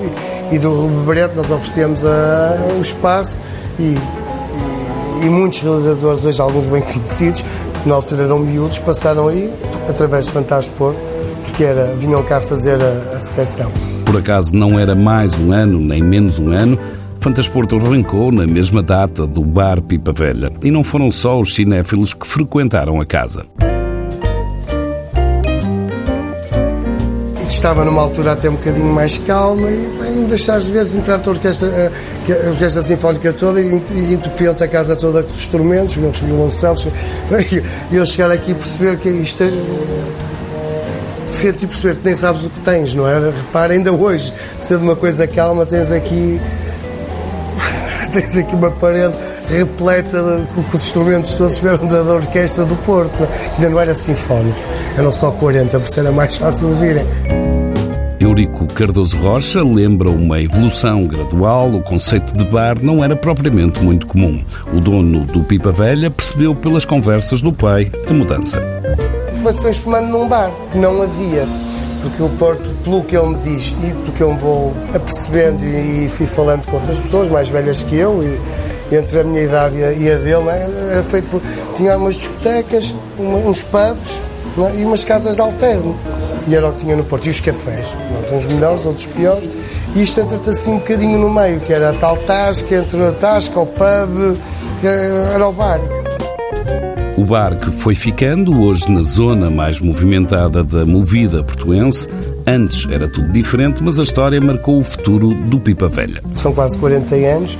e, 0.50 0.56
e 0.56 0.58
do 0.58 0.70
Rubreto 0.70 1.36
nós 1.36 1.50
oferecíamos 1.50 2.04
a, 2.04 2.58
o 2.76 2.80
espaço 2.80 3.40
e 3.78 3.96
e 5.22 5.26
muitos 5.26 5.60
realizadores, 5.60 6.24
hoje 6.24 6.40
alguns 6.40 6.68
bem 6.68 6.82
conhecidos, 6.82 7.44
que 7.82 7.88
na 7.88 7.94
altura 7.94 8.24
eram 8.24 8.40
miúdos, 8.40 8.78
passaram 8.78 9.28
aí 9.28 9.52
através 9.88 10.26
de 10.26 10.32
Fantasporto, 10.32 10.98
porque 11.44 11.64
era, 11.64 11.86
vinham 11.94 12.22
cá 12.24 12.40
fazer 12.40 12.82
a, 12.82 13.14
a 13.14 13.18
recepção. 13.18 13.70
Por 14.04 14.16
acaso 14.16 14.54
não 14.54 14.78
era 14.78 14.94
mais 14.94 15.38
um 15.38 15.52
ano, 15.52 15.78
nem 15.78 16.02
menos 16.02 16.38
um 16.38 16.52
ano, 16.52 16.78
Fantasporto 17.20 17.76
arrancou 17.76 18.32
na 18.32 18.46
mesma 18.46 18.82
data 18.82 19.26
do 19.26 19.44
Bar 19.44 19.80
Pipa 19.80 20.12
Velha. 20.12 20.52
E 20.62 20.72
não 20.72 20.82
foram 20.82 21.08
só 21.08 21.38
os 21.38 21.54
cinéfilos 21.54 22.12
que 22.12 22.26
frequentaram 22.26 23.00
a 23.00 23.06
casa. 23.06 23.46
Estava 27.62 27.84
numa 27.84 28.02
altura 28.02 28.32
até 28.32 28.50
um 28.50 28.54
bocadinho 28.54 28.92
mais 28.92 29.18
calma 29.18 29.70
e 29.70 29.88
bem, 30.02 30.16
não 30.16 30.24
deixares 30.24 30.64
de 30.64 30.72
ver 30.72 30.84
entrar 30.96 31.22
a 31.24 31.30
orquestra, 31.30 31.68
a, 31.68 32.46
a 32.48 32.50
orquestra 32.50 32.82
sinfónica 32.82 33.32
toda 33.32 33.60
e, 33.60 33.80
e 33.94 34.14
entupiam-te 34.14 34.64
a 34.64 34.68
casa 34.68 34.96
toda 34.96 35.22
com 35.22 35.30
os 35.30 35.36
instrumentos, 35.36 35.96
os 35.96 36.18
violoncelos, 36.18 36.88
e 37.92 37.96
eu 37.96 38.04
chegar 38.04 38.32
aqui 38.32 38.50
e 38.50 38.54
perceber 38.54 38.98
que 38.98 39.08
isto 39.08 39.44
é 39.44 39.52
e 41.44 41.66
perceber 41.66 41.96
que 41.96 42.04
nem 42.04 42.16
sabes 42.16 42.44
o 42.44 42.50
que 42.50 42.58
tens, 42.60 42.94
não 42.94 43.06
é? 43.06 43.30
Repara, 43.30 43.74
ainda 43.74 43.92
hoje, 43.92 44.34
sendo 44.58 44.82
uma 44.82 44.96
coisa 44.96 45.28
calma, 45.28 45.64
tens 45.64 45.92
aqui 45.92 46.40
tens 48.12 48.36
aqui 48.38 48.56
uma 48.56 48.72
parede 48.72 49.14
repleta 49.48 50.46
com 50.54 50.60
os 50.60 50.74
instrumentos 50.74 51.32
todos 51.34 51.58
vieram 51.58 51.86
da, 51.86 52.02
da 52.02 52.14
Orquestra 52.14 52.64
do 52.64 52.76
Porto. 52.76 53.26
Ainda 53.54 53.68
não 53.68 53.80
era 53.80 53.94
sinfónica, 53.94 54.60
eram 54.96 55.12
só 55.12 55.30
40, 55.30 55.78
por 55.80 55.88
isso 55.88 56.00
era 56.00 56.12
mais 56.12 56.36
fácil 56.36 56.74
de 56.74 56.80
virem. 56.80 57.06
Eurico 58.20 58.66
Cardoso 58.68 59.16
Rocha 59.18 59.64
lembra 59.64 60.08
uma 60.08 60.40
evolução 60.40 61.04
gradual, 61.06 61.74
o 61.74 61.82
conceito 61.82 62.36
de 62.36 62.44
bar 62.44 62.76
não 62.80 63.02
era 63.02 63.16
propriamente 63.16 63.82
muito 63.82 64.06
comum. 64.06 64.42
O 64.72 64.80
dono 64.80 65.24
do 65.24 65.42
Pipa 65.42 65.72
Velha 65.72 66.08
percebeu 66.08 66.54
pelas 66.54 66.84
conversas 66.84 67.42
do 67.42 67.52
pai 67.52 67.90
a 68.08 68.12
mudança. 68.12 68.62
Foi-se 69.42 69.58
transformando 69.58 70.08
num 70.08 70.28
bar 70.28 70.52
que 70.70 70.78
não 70.78 71.02
havia 71.02 71.44
porque 72.02 72.22
o 72.22 72.28
Porto, 72.30 72.68
pelo 72.82 73.02
que 73.04 73.16
ele 73.16 73.28
me 73.28 73.36
diz 73.42 73.74
e 73.82 73.92
pelo 73.92 74.12
que 74.12 74.20
eu 74.22 74.34
me 74.34 74.40
vou 74.40 74.74
apercebendo 74.92 75.64
e, 75.64 76.08
fui 76.08 76.26
falando 76.26 76.64
com 76.66 76.76
outras 76.76 76.98
pessoas 76.98 77.28
mais 77.28 77.48
velhas 77.48 77.82
que 77.82 77.96
eu, 77.96 78.22
e, 78.22 78.40
entre 78.90 79.20
a 79.20 79.24
minha 79.24 79.42
idade 79.42 79.76
e 79.76 79.84
a, 79.84 79.92
e 79.92 80.10
a 80.10 80.16
dele, 80.16 80.42
né, 80.44 80.90
era 80.90 81.02
feito 81.02 81.28
por. 81.28 81.42
tinha 81.74 81.96
umas 81.96 82.16
discotecas, 82.16 82.94
uma, 83.18 83.38
uns 83.38 83.62
pubs, 83.62 84.20
é? 84.58 84.80
e 84.80 84.84
umas 84.84 85.04
casas 85.04 85.36
de 85.36 85.40
alterno. 85.40 85.96
E 86.48 86.54
era 86.54 86.68
o 86.68 86.72
que 86.72 86.80
tinha 86.80 86.96
no 86.96 87.04
Porto. 87.04 87.26
E 87.26 87.30
os 87.30 87.40
cafés, 87.40 87.94
uns 88.32 88.46
melhores, 88.46 88.84
outros 88.84 89.06
piores. 89.06 89.48
E 89.94 90.02
isto 90.02 90.20
entra-te 90.20 90.50
assim 90.50 90.72
um 90.72 90.78
bocadinho 90.78 91.18
no 91.18 91.32
meio, 91.32 91.60
que 91.60 91.72
era 91.72 91.90
a 91.90 91.92
tal 91.92 92.16
tasca, 92.16 92.74
entre 92.74 93.04
a 93.04 93.12
tasca, 93.12 93.60
o 93.60 93.66
pub, 93.66 94.38
era 94.82 95.46
o 95.46 95.52
bar. 95.52 95.80
O 97.16 97.24
bar 97.24 97.56
que 97.56 97.70
foi 97.70 97.94
ficando, 97.94 98.62
hoje 98.62 98.90
na 98.90 99.02
zona 99.02 99.50
mais 99.50 99.80
movimentada 99.80 100.64
da 100.64 100.84
movida 100.84 101.44
portuense, 101.44 102.08
Antes 102.46 102.86
era 102.90 103.08
tudo 103.08 103.28
diferente, 103.28 103.82
mas 103.82 103.98
a 104.00 104.02
história 104.02 104.40
marcou 104.40 104.78
o 104.78 104.84
futuro 104.84 105.32
do 105.32 105.60
Pipa 105.60 105.88
Velha. 105.88 106.22
São 106.32 106.52
quase 106.52 106.76
40 106.76 107.14
anos 107.14 107.58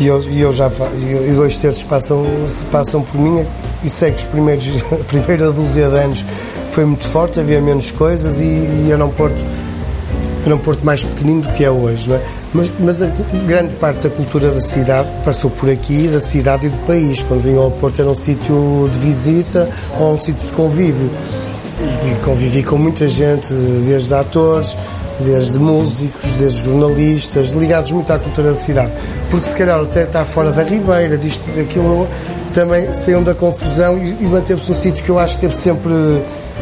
e 0.00 0.06
eu, 0.06 0.22
e 0.22 0.40
eu 0.40 0.52
já 0.52 0.68
e 0.68 1.32
dois 1.32 1.56
terços 1.56 1.84
passam, 1.84 2.24
passam 2.72 3.02
por 3.02 3.20
mim 3.20 3.46
e 3.84 3.88
sei 3.88 4.10
que 4.10 4.18
os 4.18 4.24
primeiros, 4.24 4.66
a 4.92 5.04
primeira 5.04 5.52
dúzia 5.52 5.88
de 5.88 5.96
anos 5.96 6.24
foi 6.70 6.84
muito 6.84 7.06
forte, 7.06 7.38
havia 7.38 7.60
menos 7.60 7.90
coisas 7.90 8.40
e, 8.40 8.44
e 8.44 8.88
era 8.90 9.04
um 9.04 9.10
Porto 9.10 9.36
era 10.44 10.54
um 10.54 10.58
Porto 10.58 10.84
mais 10.86 11.04
pequenino 11.04 11.42
do 11.42 11.52
que 11.52 11.62
é 11.62 11.70
hoje, 11.70 12.08
não 12.08 12.16
é? 12.16 12.22
Mas, 12.54 12.72
mas 12.80 13.02
a 13.02 13.06
grande 13.46 13.74
parte 13.74 14.08
da 14.08 14.10
cultura 14.10 14.50
da 14.50 14.60
cidade 14.60 15.10
passou 15.22 15.50
por 15.50 15.68
aqui, 15.68 16.08
da 16.08 16.18
cidade 16.18 16.66
e 16.66 16.70
do 16.70 16.78
país. 16.86 17.22
Quando 17.22 17.42
vinham 17.42 17.62
ao 17.62 17.70
Porto 17.70 18.00
era 18.00 18.10
um 18.10 18.14
sítio 18.14 18.88
de 18.90 18.98
visita 18.98 19.68
ou 19.98 20.14
um 20.14 20.18
sítio 20.18 20.46
de 20.46 20.52
convívio 20.52 21.10
e 21.80 22.24
convivi 22.24 22.62
com 22.62 22.78
muita 22.78 23.06
gente, 23.06 23.52
desde 23.84 24.14
atores, 24.14 24.76
desde 25.20 25.58
músicos, 25.58 26.24
desde 26.36 26.64
jornalistas, 26.64 27.52
ligados 27.52 27.92
muito 27.92 28.12
à 28.12 28.18
cultura 28.18 28.50
da 28.50 28.54
cidade. 28.54 28.90
Porque 29.30 29.46
se 29.46 29.56
calhar 29.56 29.80
até 29.80 30.04
está 30.04 30.24
fora 30.24 30.50
da 30.50 30.62
Ribeira, 30.62 31.16
disto, 31.16 31.44
daquilo, 31.56 32.06
também 32.54 32.92
saiam 32.92 33.22
da 33.22 33.34
confusão 33.34 33.98
e, 33.98 34.10
e 34.20 34.26
manteve-se 34.26 34.72
um 34.72 34.74
sítio 34.74 35.04
que 35.04 35.10
eu 35.10 35.18
acho 35.18 35.34
que 35.34 35.42
teve 35.42 35.56
sempre, 35.56 35.92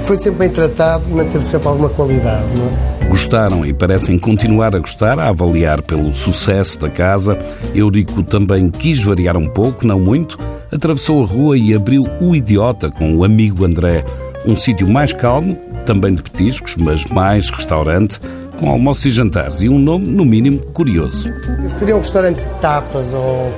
foi 0.02 0.16
sempre 0.16 0.40
bem 0.40 0.50
tratado 0.50 1.04
e 1.08 1.14
manteve 1.14 1.44
sempre 1.44 1.68
alguma 1.68 1.88
qualidade. 1.88 2.46
Não 2.54 2.66
é? 2.66 3.08
Gostaram 3.08 3.64
e 3.64 3.72
parecem 3.72 4.18
continuar 4.18 4.74
a 4.74 4.78
gostar, 4.78 5.18
a 5.18 5.28
avaliar 5.28 5.80
pelo 5.80 6.12
sucesso 6.12 6.78
da 6.78 6.90
casa. 6.90 7.38
Eurico 7.74 8.22
também 8.22 8.70
quis 8.70 9.02
variar 9.02 9.36
um 9.36 9.48
pouco, 9.48 9.86
não 9.86 9.98
muito, 9.98 10.38
atravessou 10.70 11.22
a 11.22 11.26
rua 11.26 11.56
e 11.56 11.74
abriu 11.74 12.06
o 12.20 12.36
Idiota 12.36 12.90
com 12.90 13.14
o 13.16 13.24
amigo 13.24 13.64
André 13.64 14.04
um 14.46 14.56
sítio 14.56 14.88
mais 14.88 15.12
calmo, 15.12 15.56
também 15.84 16.14
de 16.14 16.22
petiscos, 16.22 16.76
mas 16.76 17.04
mais 17.06 17.50
restaurante, 17.50 18.20
com 18.58 18.70
almoços 18.70 19.06
e 19.06 19.10
jantares 19.10 19.62
e 19.62 19.68
um 19.68 19.78
nome, 19.78 20.06
no 20.06 20.24
mínimo, 20.24 20.58
curioso. 20.72 21.32
Seria 21.68 21.94
um 21.94 22.00
restaurante 22.00 22.42
de 22.42 22.50
tapas 22.60 23.14
ou 23.14 23.52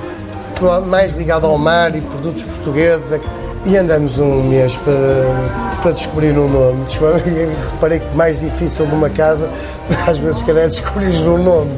mais 0.87 1.13
ligado 1.13 1.45
ao 1.47 1.57
mar 1.57 1.95
e 1.95 2.01
produtos 2.01 2.43
portugueses. 2.43 3.19
E 3.63 3.77
andamos 3.77 4.17
um 4.17 4.43
mês 4.49 4.75
para, 4.77 5.77
para 5.83 5.91
descobrir 5.91 6.37
um 6.37 6.49
nome. 6.49 6.83
E 7.27 7.61
reparei 7.71 7.99
que 7.99 8.15
mais 8.15 8.39
difícil 8.39 8.87
de 8.87 8.95
uma 8.95 9.09
casa, 9.09 9.47
às 10.07 10.17
vezes, 10.17 10.47
é 10.47 10.67
descobrir 10.67 11.11
um 11.27 11.43
nome. 11.43 11.71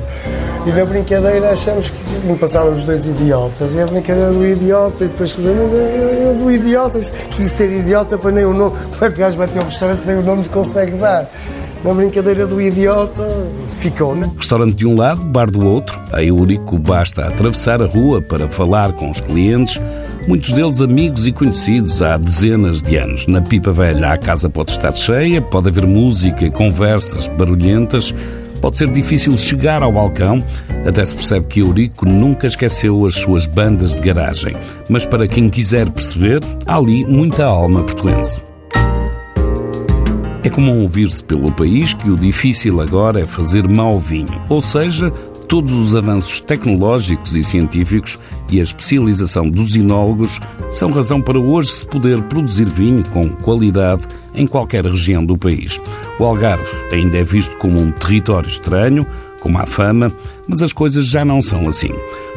E 0.66 0.72
na 0.72 0.86
brincadeira 0.86 1.52
achamos 1.52 1.90
que 1.90 2.26
não 2.26 2.38
passávamos 2.38 2.86
dois 2.86 3.06
idiotas. 3.06 3.76
E 3.76 3.82
a 3.82 3.86
brincadeira 3.86 4.32
do 4.32 4.46
idiota, 4.46 5.04
e 5.04 5.08
depois 5.08 5.34
fazemos 5.34 5.74
eu, 5.74 6.36
do 6.36 6.50
idiota, 6.50 7.00
preciso 7.00 7.54
ser 7.54 7.70
idiota 7.70 8.18
para 8.18 8.32
nem 8.32 8.46
o 8.46 8.54
nome. 8.54 8.78
Para 8.98 9.12
que 9.12 9.22
o 9.22 9.34
bater 9.34 9.62
o 9.62 9.66
restaurante 9.66 10.00
sem 10.00 10.16
o 10.16 10.22
nome 10.22 10.44
que 10.44 10.50
consegue 10.50 10.96
dar. 10.96 11.30
Na 11.84 11.94
brincadeira 11.94 12.48
do 12.48 12.62
idiota, 12.62 13.28
ficou, 13.76 14.16
né? 14.16 14.32
Restaurante 14.38 14.76
de 14.76 14.88
um 14.88 14.96
lado, 14.96 15.26
bar 15.26 15.52
do 15.52 15.66
outro. 15.66 16.00
A 16.12 16.24
Eurico 16.24 16.80
basta 16.80 17.28
atravessar 17.28 17.82
a 17.82 17.86
rua 17.86 18.22
para 18.22 18.48
falar 18.48 18.94
com 18.94 19.10
os 19.10 19.20
clientes 19.20 19.80
muitos 20.28 20.54
deles 20.54 20.82
amigos 20.82 21.28
e 21.28 21.32
conhecidos 21.32 22.02
há 22.02 22.18
dezenas 22.18 22.82
de 22.82 22.96
anos. 22.96 23.28
Na 23.28 23.42
Pipa 23.42 23.72
Velha 23.72 24.14
a 24.14 24.18
casa 24.18 24.50
pode 24.50 24.72
estar 24.72 24.94
cheia, 24.94 25.42
pode 25.42 25.68
haver 25.68 25.86
música, 25.86 26.50
conversas 26.50 27.28
barulhentas, 27.28 28.14
Pode 28.64 28.78
ser 28.78 28.88
difícil 28.88 29.36
chegar 29.36 29.84
ao 29.84 29.92
balcão, 29.92 30.42
até 30.88 31.04
se 31.04 31.14
percebe 31.14 31.48
que 31.48 31.60
Eurico 31.60 32.08
nunca 32.08 32.48
esqueceu 32.48 33.06
as 33.06 33.14
suas 33.14 33.46
bandas 33.46 33.94
de 33.94 34.02
garagem. 34.02 34.56
Mas 34.88 35.06
para 35.06 35.28
quem 35.28 35.50
quiser 35.50 35.90
perceber, 35.90 36.40
há 36.66 36.78
ali 36.78 37.04
muita 37.04 37.44
alma 37.44 37.84
portuense. 37.84 38.40
É 40.44 40.50
comum 40.50 40.82
ouvir-se 40.82 41.24
pelo 41.24 41.50
país 41.54 41.94
que 41.94 42.10
o 42.10 42.18
difícil 42.18 42.82
agora 42.82 43.22
é 43.22 43.26
fazer 43.26 43.66
mau 43.66 43.98
vinho, 43.98 44.42
ou 44.50 44.62
seja, 44.62 45.10
todos 45.48 45.72
os 45.72 45.96
avanços 45.96 46.42
tecnológicos 46.42 47.34
e 47.34 47.44
científicos 47.44 48.20
e 48.52 48.60
a 48.60 48.64
especialização 48.64 49.50
dos 49.50 49.74
enólogos 49.74 50.42
são 50.70 50.92
razão 50.92 51.22
para 51.22 51.40
hoje 51.40 51.70
se 51.70 51.86
poder 51.86 52.22
produzir 52.24 52.66
vinho 52.66 53.04
com 53.12 53.30
qualidade 53.30 54.04
em 54.36 54.46
qualquer 54.46 54.86
região 54.86 55.24
do 55.26 55.38
país. 55.38 55.80
O 56.20 56.26
Algarve 56.26 56.68
ainda 56.92 57.20
é 57.20 57.24
visto 57.24 57.56
como 57.58 57.82
um 57.82 57.92
território 57.92 58.50
estranho, 58.50 59.08
com 59.40 59.48
má 59.48 59.66
fama, 59.66 60.12
mas 60.46 60.62
as 60.62 60.74
coisas 60.74 61.06
já 61.06 61.24
não 61.24 61.42
são 61.42 61.70
assim. 61.70 61.92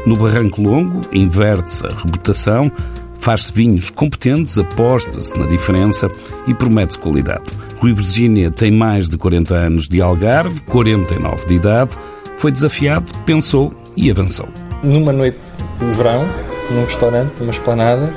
No 0.07 0.17
Barranco 0.17 0.63
Longo, 0.63 1.01
inverte-se 1.13 1.85
a 1.87 1.91
reputação, 1.91 2.71
faz-se 3.19 3.53
vinhos 3.53 3.91
competentes, 3.91 4.59
aposta-se 4.59 5.39
na 5.39 5.47
diferença 5.47 6.11
e 6.47 6.55
promete-se 6.55 6.99
qualidade. 6.99 7.45
Rui 7.79 7.93
Virgínia 7.93 8.51
tem 8.51 8.71
mais 8.71 9.09
de 9.09 9.17
40 9.17 9.55
anos 9.55 9.89
de 9.89 10.01
Algarve, 10.01 10.61
49 10.63 11.47
de 11.47 11.55
idade, 11.55 11.91
foi 12.37 12.51
desafiado, 12.51 13.07
pensou 13.25 13.75
e 13.97 14.11
avançou. 14.11 14.49
Numa 14.83 15.13
noite 15.13 15.45
de 15.79 15.85
verão, 15.95 16.27
num 16.71 16.85
restaurante, 16.85 17.33
numa 17.39 17.51
esplanada, 17.51 18.13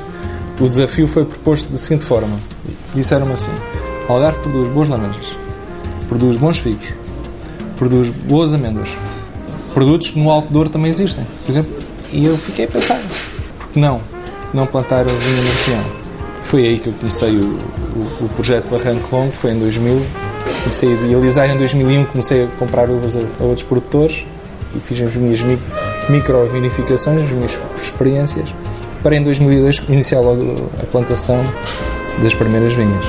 o 0.60 0.68
desafio 0.68 1.08
foi 1.08 1.26
proposto 1.26 1.72
da 1.72 1.78
seguinte 1.78 2.06
forma. 2.06 2.38
Disseram-me 2.94 3.34
assim, 3.34 3.52
Algarve 4.08 4.40
produz 4.40 4.70
boas 4.70 4.90
laranjas, 4.90 5.38
produz 6.08 6.38
bons 6.38 6.58
figos, 6.58 6.94
produz 7.78 8.10
boas 8.10 8.54
amêndoas, 8.54 8.90
produtos 9.74 10.10
que 10.10 10.20
no 10.20 10.30
Alto 10.30 10.52
Douro 10.52 10.70
também 10.70 10.90
existem, 10.90 11.26
por 11.44 11.52
exemplo. 11.52 11.72
E 12.12 12.26
eu 12.26 12.38
fiquei 12.38 12.66
a 12.66 12.68
pensar, 12.68 13.00
por 13.58 13.70
que 13.70 13.80
não? 13.80 14.02
Não 14.54 14.66
plantar 14.66 15.06
vinho 15.06 15.44
região? 15.44 15.84
Foi 16.44 16.66
aí 16.66 16.80
que 16.80 16.88
eu 16.88 16.94
comecei 16.94 17.36
o, 17.38 17.58
o, 17.96 18.26
o 18.26 18.30
projeto 18.30 18.68
Barranco 18.70 19.16
Longo, 19.16 19.32
foi 19.32 19.52
em 19.52 19.60
2000, 19.60 20.02
comecei 20.64 20.90
a 20.90 20.94
idealizar 20.94 21.50
em 21.50 21.58
2001, 21.58 22.06
comecei 22.06 22.46
a 22.46 22.48
comprar 22.58 22.90
uvas 22.90 23.16
a, 23.16 23.20
a 23.40 23.44
outros 23.44 23.64
produtores 23.64 24.26
e 24.76 24.80
fiz 24.80 25.02
as 25.02 25.16
minhas 25.16 25.42
micro-vinificações, 26.10 27.22
as 27.22 27.32
minhas 27.32 27.60
experiências, 27.82 28.54
para 29.04 29.16
em 29.16 29.24
2002 29.24 29.84
iniciar 29.90 30.22
logo 30.22 30.56
a 30.82 30.86
plantação 30.88 31.44
das 32.24 32.34
primeiras 32.34 32.74
vinhas. 32.74 33.06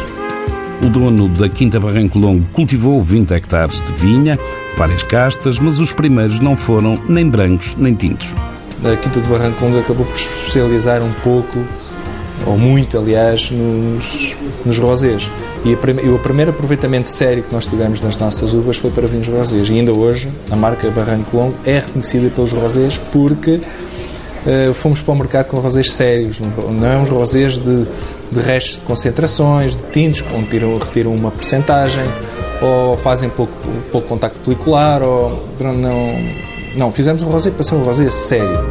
O 0.85 0.89
dono 0.89 1.29
da 1.29 1.49
Quinta 1.49 1.79
Barranco 1.79 2.19
Longo 2.19 2.45
cultivou 2.53 3.03
20 3.03 3.33
hectares 3.33 3.83
de 3.83 3.93
vinha, 3.93 4.39
várias 4.77 5.03
castas, 5.03 5.59
mas 5.59 5.79
os 5.79 5.93
primeiros 5.93 6.41
não 6.41 6.57
foram 6.57 6.95
nem 7.09 7.29
brancos 7.29 7.75
nem 7.79 7.95
tintos. 7.95 8.35
A 8.83 8.97
Quinta 8.97 9.21
de 9.21 9.29
Barranco 9.29 9.65
Longo 9.65 9.79
acabou 9.79 10.07
por 10.07 10.15
especializar 10.15 11.03
um 11.03 11.13
pouco, 11.23 11.59
ou 12.47 12.57
muito 12.57 12.99
aliás, 12.99 13.51
nos, 13.51 14.35
nos 14.65 14.79
rosés. 14.79 15.31
E, 15.65 15.75
o 15.75 16.19
primeiro 16.19 16.51
aproveitamento 16.51 17.07
sério 17.07 17.43
que 17.43 17.53
nós 17.53 17.67
tivemos 17.67 18.01
nas 18.01 18.17
nossas 18.17 18.55
uvas 18.55 18.79
foi 18.79 18.91
para 18.91 19.07
vinhos 19.07 19.29
rosés. 19.29 19.69
E 19.69 19.73
ainda 19.73 19.93
hoje 19.93 20.31
a 20.51 20.57
marca 20.57 20.89
Barranco 20.91 21.37
Longo 21.37 21.55
é 21.67 21.81
reconhecida 21.81 22.31
pelos 22.31 22.53
rosés 22.53 22.99
porque 23.13 23.61
uh, 24.47 24.73
fomos 24.73 25.03
para 25.03 25.13
o 25.13 25.17
mercado 25.17 25.49
com 25.49 25.59
rosés 25.59 25.93
sérios, 25.93 26.41
não 26.41 26.87
é 26.87 26.97
uns 26.97 27.11
rosés 27.11 27.59
de, 27.59 27.85
de 28.33 28.41
restos 28.41 28.77
de 28.77 28.87
concentrações, 28.87 29.77
de 29.77 29.83
tintos, 29.93 30.23
que 30.23 30.35
retiram, 30.35 30.79
retiram 30.79 31.15
uma 31.15 31.31
porcentagem 31.31 32.05
ou 32.63 32.97
fazem 32.97 33.29
pouco, 33.29 33.53
pouco 33.93 34.09
contacto 34.09 34.39
pelicular, 34.41 35.03
ou 35.03 35.47
não, 35.61 35.75
não, 36.77 36.93
fizemos 36.93 37.23
um 37.23 37.29
rosé 37.29 37.51
para 37.51 37.65
ser 37.65 37.75
um 37.75 37.83
rosé 37.83 38.11
sério. 38.11 38.69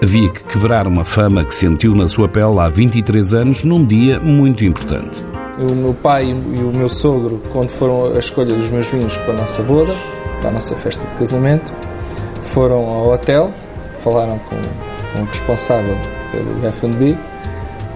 Havia 0.00 0.28
que 0.28 0.44
quebrar 0.44 0.86
uma 0.86 1.04
fama 1.04 1.44
que 1.44 1.52
sentiu 1.52 1.94
na 1.94 2.06
sua 2.06 2.28
pele 2.28 2.60
há 2.60 2.68
23 2.68 3.34
anos 3.34 3.64
num 3.64 3.84
dia 3.84 4.20
muito 4.20 4.64
importante. 4.64 5.22
O 5.58 5.74
meu 5.74 5.92
pai 5.92 6.26
e 6.26 6.62
o 6.62 6.72
meu 6.76 6.88
sogro, 6.88 7.42
quando 7.52 7.70
foram 7.70 8.14
a 8.14 8.18
escolha 8.18 8.54
dos 8.54 8.70
meus 8.70 8.86
vinhos 8.86 9.16
para 9.16 9.34
a 9.34 9.36
nossa 9.38 9.60
boda, 9.64 9.92
para 10.40 10.50
a 10.50 10.52
nossa 10.52 10.76
festa 10.76 11.04
de 11.04 11.16
casamento, 11.16 11.72
foram 12.54 12.86
ao 12.86 13.08
hotel, 13.08 13.52
falaram 14.04 14.38
com, 14.38 14.56
com 15.16 15.22
o 15.22 15.24
responsável 15.24 15.96
pelo 16.30 16.64
F&B 16.68 17.16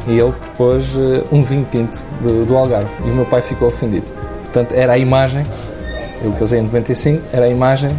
e 0.08 0.18
ele 0.18 0.32
propôs 0.32 0.96
uh, 0.96 1.24
um 1.30 1.44
vinho 1.44 1.66
tinto 1.70 2.02
do, 2.20 2.44
do 2.44 2.56
Algarve 2.56 2.90
e 3.04 3.10
o 3.10 3.14
meu 3.14 3.26
pai 3.26 3.40
ficou 3.40 3.68
ofendido. 3.68 4.06
Portanto, 4.42 4.72
era 4.72 4.94
a 4.94 4.98
imagem, 4.98 5.44
eu 6.24 6.32
casei 6.32 6.58
em 6.58 6.64
95, 6.64 7.22
era 7.32 7.46
a 7.46 7.48
imagem 7.48 7.90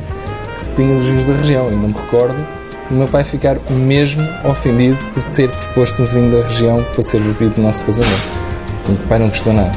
que 0.56 0.64
se 0.64 0.72
tinha 0.72 0.96
dos 0.96 1.06
vinhos 1.06 1.26
da 1.26 1.34
região 1.34 1.70
e 1.70 1.76
não 1.76 1.90
me 1.90 1.94
recordo 1.94 2.64
o 2.92 2.94
meu 2.94 3.08
pai 3.08 3.24
ficar 3.24 3.58
mesmo 3.70 4.28
ofendido 4.44 5.04
por 5.14 5.24
ter 5.24 5.50
proposto 5.50 6.02
um 6.02 6.06
vinho 6.06 6.32
da 6.32 6.48
região 6.48 6.84
para 6.84 7.02
ser 7.02 7.20
bebido 7.22 7.54
no 7.58 7.64
nosso 7.64 7.84
casamento. 7.86 8.40
O 8.88 9.08
pai 9.08 9.20
não 9.20 9.30
gostou 9.30 9.54
nada. 9.54 9.72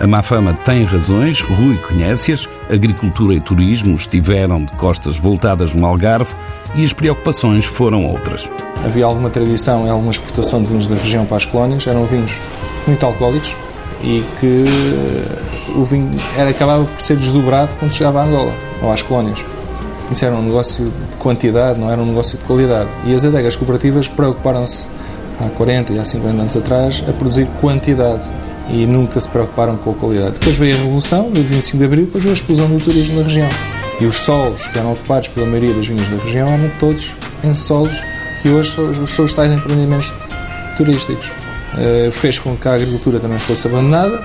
A 0.00 0.06
má 0.06 0.22
fama 0.22 0.54
tem 0.54 0.84
razões, 0.84 1.40
Rui 1.40 1.76
conhece-as, 1.78 2.48
agricultura 2.70 3.34
e 3.34 3.40
turismo 3.40 3.96
estiveram 3.96 4.64
de 4.64 4.72
costas 4.74 5.18
voltadas 5.18 5.74
no 5.74 5.84
Algarve 5.84 6.32
e 6.76 6.84
as 6.84 6.92
preocupações 6.92 7.64
foram 7.64 8.06
outras. 8.06 8.48
Havia 8.84 9.04
alguma 9.04 9.28
tradição 9.28 9.86
em 9.86 9.90
alguma 9.90 10.12
exportação 10.12 10.62
de 10.62 10.68
vinhos 10.68 10.86
da 10.86 10.94
região 10.94 11.26
para 11.26 11.38
as 11.38 11.44
colónias, 11.44 11.86
eram 11.86 12.06
vinhos 12.06 12.38
muito 12.86 13.04
alcoólicos, 13.04 13.56
e 14.00 14.24
que 14.38 14.64
o 15.74 15.84
vinho 15.84 16.10
era, 16.36 16.50
acabava 16.50 16.84
por 16.84 17.00
ser 17.00 17.16
desdobrado 17.16 17.74
quando 17.80 17.92
chegava 17.92 18.20
a 18.20 18.24
Angola 18.24 18.52
ou 18.80 18.92
às 18.92 19.02
colónias. 19.02 19.44
Isso 20.10 20.24
era 20.24 20.34
um 20.34 20.42
negócio 20.42 20.84
de 20.84 21.16
quantidade, 21.18 21.78
não 21.78 21.90
era 21.90 22.00
um 22.00 22.06
negócio 22.06 22.38
de 22.38 22.44
qualidade. 22.44 22.88
E 23.06 23.14
as 23.14 23.24
adegas 23.24 23.56
cooperativas 23.56 24.08
preocuparam-se 24.08 24.88
há 25.40 25.48
40 25.50 25.92
e 25.92 25.98
há 25.98 26.04
50 26.04 26.40
anos 26.40 26.56
atrás 26.56 27.04
a 27.08 27.12
produzir 27.12 27.46
quantidade 27.60 28.24
e 28.70 28.86
nunca 28.86 29.20
se 29.20 29.28
preocuparam 29.28 29.76
com 29.76 29.90
a 29.90 29.94
qualidade. 29.94 30.32
Depois 30.32 30.56
veio 30.56 30.74
a 30.74 30.78
Revolução, 30.78 31.30
no 31.30 31.42
25 31.42 31.78
de 31.78 31.84
Abril, 31.84 32.04
depois 32.06 32.24
veio 32.24 32.32
a 32.32 32.36
explosão 32.36 32.68
do 32.68 32.82
turismo 32.82 33.18
na 33.18 33.22
região. 33.22 33.48
E 34.00 34.04
os 34.04 34.16
solos 34.16 34.66
que 34.66 34.78
eram 34.78 34.92
ocupados 34.92 35.28
pela 35.28 35.46
maioria 35.46 35.74
das 35.74 35.86
vinhas 35.86 36.08
da 36.08 36.16
região 36.16 36.48
eram 36.48 36.70
todos 36.78 37.14
em 37.42 37.52
solos 37.52 38.02
que 38.42 38.48
hoje 38.48 38.76
são 39.06 39.24
os 39.24 39.34
tais 39.34 39.50
empreendimentos 39.50 40.14
turísticos. 40.76 41.26
Uh, 41.74 42.10
fez 42.12 42.38
com 42.38 42.56
que 42.56 42.68
a 42.68 42.74
agricultura 42.74 43.18
também 43.18 43.38
fosse 43.38 43.66
abandonada, 43.66 44.22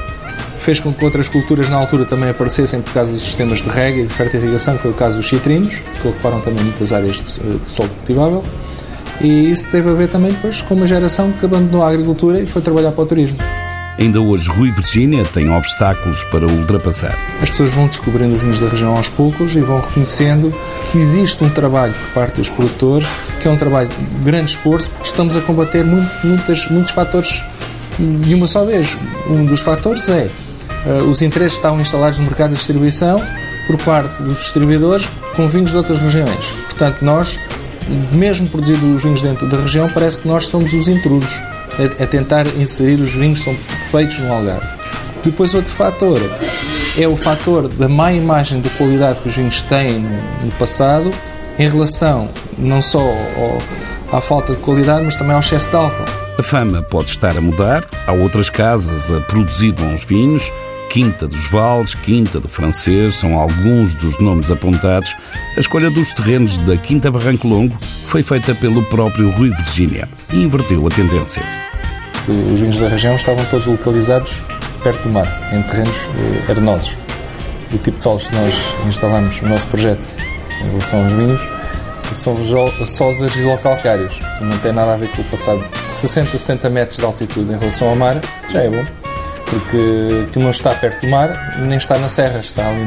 fez 0.64 0.80
com 0.80 0.94
que 0.94 1.04
outras 1.04 1.28
culturas 1.28 1.70
na 1.70 1.76
altura 1.76 2.06
também 2.06 2.30
aparecessem 2.30 2.82
por 2.82 2.94
causa 2.94 3.12
dos 3.12 3.22
sistemas 3.22 3.64
de 3.64 3.70
rega 3.70 4.00
e 4.00 4.06
de 4.06 4.14
fertirrigação, 4.14 4.76
que 4.78 4.84
foi 4.84 4.92
o 4.92 4.94
caso 4.94 5.18
dos 5.18 5.28
citrinos, 5.28 5.82
que 6.02 6.08
ocuparam 6.08 6.40
também 6.40 6.64
muitas 6.64 6.94
áreas 6.94 7.18
de, 7.18 7.24
de 7.24 7.70
solo 7.70 7.90
cultivável. 7.90 8.44
E 9.22 9.52
isso 9.52 9.70
teve 9.70 9.90
a 9.90 9.94
ver 9.94 10.08
também 10.08 10.32
depois 10.32 10.62
com 10.62 10.74
uma 10.74 10.88
geração 10.88 11.32
que 11.34 11.46
abandonou 11.46 11.84
a 11.84 11.90
agricultura 11.90 12.40
e 12.40 12.46
foi 12.46 12.62
trabalhar 12.62 12.92
para 12.92 13.04
o 13.04 13.06
turismo. 13.06 13.38
Ainda 14.00 14.20
hoje, 14.20 14.50
Rui 14.50 14.72
Virgínia 14.72 15.24
tem 15.24 15.50
obstáculos 15.52 16.24
para 16.26 16.48
ultrapassar. 16.48 17.16
As 17.42 17.52
pessoas 17.52 17.70
vão 17.72 17.86
descobrindo 17.88 18.34
os 18.34 18.42
vinhos 18.42 18.60
da 18.60 18.68
região 18.68 18.96
aos 18.98 19.08
poucos 19.08 19.56
e 19.56 19.60
vão 19.60 19.80
reconhecendo 19.82 20.52
que 20.92 20.98
existe 20.98 21.44
um 21.44 21.50
trabalho 21.50 21.94
por 21.94 22.14
parte 22.14 22.38
dos 22.38 22.50
produtores, 22.50 23.08
que 23.40 23.48
é 23.48 23.52
um 23.52 23.58
trabalho 23.58 23.90
de 23.90 24.24
grande 24.24 24.52
esforço, 24.52 24.90
porque 24.90 25.06
estamos 25.06 25.36
a 25.36 25.42
combater 25.42 25.84
muito, 25.84 26.10
muitas, 26.24 26.68
muitos 26.70 26.92
fatores 26.92 27.44
de 28.00 28.34
uma 28.34 28.48
só 28.48 28.66
vez. 28.66 28.98
Um 29.30 29.46
dos 29.46 29.62
fatores 29.62 30.10
é 30.10 30.30
os 31.10 31.22
interesses 31.22 31.58
estavam 31.58 31.80
instalados 31.80 32.20
no 32.20 32.26
mercado 32.26 32.52
de 32.52 32.58
distribuição 32.58 33.22
por 33.68 33.78
parte 33.78 34.22
dos 34.22 34.38
distribuidores 34.38 35.10
com 35.36 35.48
vinhos 35.48 35.72
de 35.72 35.78
outras 35.78 35.98
regiões. 36.00 36.46
Portanto, 36.66 37.04
nós, 37.04 37.40
mesmo 38.12 38.48
produzindo 38.50 38.94
os 38.94 39.04
vinhos 39.04 39.22
dentro 39.22 39.48
da 39.48 39.58
região, 39.58 39.90
parece 39.90 40.18
que 40.18 40.28
nós 40.28 40.48
somos 40.48 40.74
os 40.74 40.88
intrusos 40.88 41.40
a, 41.80 42.04
a 42.04 42.08
tentar 42.08 42.46
inserir 42.58 43.00
os 43.02 43.14
vinhos 43.14 43.40
que 43.40 43.46
são 43.46 43.56
feitos 43.90 44.20
no 44.20 44.32
Algarve. 44.32 44.68
Depois, 45.24 45.54
outro 45.54 45.72
fator 45.72 46.20
é 46.98 47.08
o 47.08 47.16
fator 47.16 47.68
da 47.70 47.88
má 47.88 48.12
imagem 48.12 48.60
de 48.60 48.70
qualidade 48.72 49.20
que 49.22 49.28
os 49.28 49.36
vinhos 49.36 49.62
têm 49.62 50.00
no, 50.00 50.46
no 50.46 50.52
passado 50.60 51.12
em 51.58 51.68
relação 51.68 52.30
não 52.58 52.82
só 52.82 53.00
ao, 53.00 53.58
à 54.14 54.22
falta 54.22 54.54
de 54.54 54.60
qualidade, 54.60 55.04
mas 55.04 55.16
também 55.16 55.34
ao 55.34 55.40
excesso 55.40 55.72
de 55.72 55.76
álcool. 55.76 56.06
A 56.38 56.44
fama 56.44 56.82
pode 56.84 57.10
estar 57.10 57.36
a 57.36 57.42
mudar, 57.42 57.84
há 58.06 58.12
outras 58.12 58.50
casas 58.50 59.12
a 59.12 59.20
produzir 59.22 59.72
bons 59.74 60.06
vinhos. 60.06 60.52
Quinta 60.90 61.28
dos 61.28 61.50
Vales, 61.50 61.96
Quinta 61.96 62.40
do 62.40 62.48
Francês 62.48 63.16
são 63.16 63.36
alguns 63.36 63.96
dos 63.96 64.20
nomes 64.20 64.52
apontados. 64.52 65.16
A 65.58 65.60
escolha 65.60 65.90
dos 65.90 66.12
terrenos 66.12 66.58
da 66.60 66.78
Quinta 66.78 67.10
Barranco 67.10 67.48
Longo 67.48 67.76
foi 68.06 68.22
feita 68.22 68.54
pelo 68.54 68.84
próprio 68.84 69.32
Rui 69.32 69.50
Virgínia 69.50 70.08
e 70.32 70.44
inverteu 70.44 70.86
a 70.86 70.90
tendência. 70.92 71.42
Os 72.28 72.60
vinhos 72.60 72.78
da 72.78 72.88
região 72.88 73.16
estavam 73.16 73.44
todos 73.46 73.66
localizados 73.66 74.42
perto 74.84 75.08
do 75.08 75.14
mar, 75.14 75.28
em 75.52 75.62
terrenos 75.64 75.98
eh, 75.98 76.52
arenosos. 76.52 76.96
O 77.72 77.78
tipo 77.78 77.98
de 77.98 78.04
solos 78.04 78.28
que 78.28 78.36
nós 78.36 78.76
instalamos 78.88 79.42
no 79.42 79.50
nosso 79.50 79.66
projeto 79.68 80.06
em 80.62 80.70
relação 80.70 81.04
aos 81.04 81.12
vinhos 81.14 81.42
são 82.14 82.36
solos 82.86 83.24
argilocalcários, 83.24 84.20
não 84.42 84.58
tem 84.60 84.72
nada 84.72 84.94
a 84.94 84.98
ver 84.98 85.10
com 85.10 85.22
o 85.22 85.26
passado. 85.26 85.64
60, 85.90 86.38
70 86.38 86.70
metros 86.70 86.98
de 86.98 87.06
altitude 87.06 87.52
em 87.52 87.58
relação 87.58 87.90
ao 87.90 87.96
mar 87.96 88.20
já 88.50 88.62
é 88.62 88.70
bom, 88.70 88.84
porque 89.46 90.26
aquilo 90.28 90.44
não 90.44 90.52
está 90.52 90.74
perto 90.76 91.06
do 91.06 91.10
mar, 91.10 91.60
nem 91.60 91.78
está 91.78 91.98
na 91.98 92.10
serra, 92.10 92.40
está 92.40 92.68
ali 92.68 92.86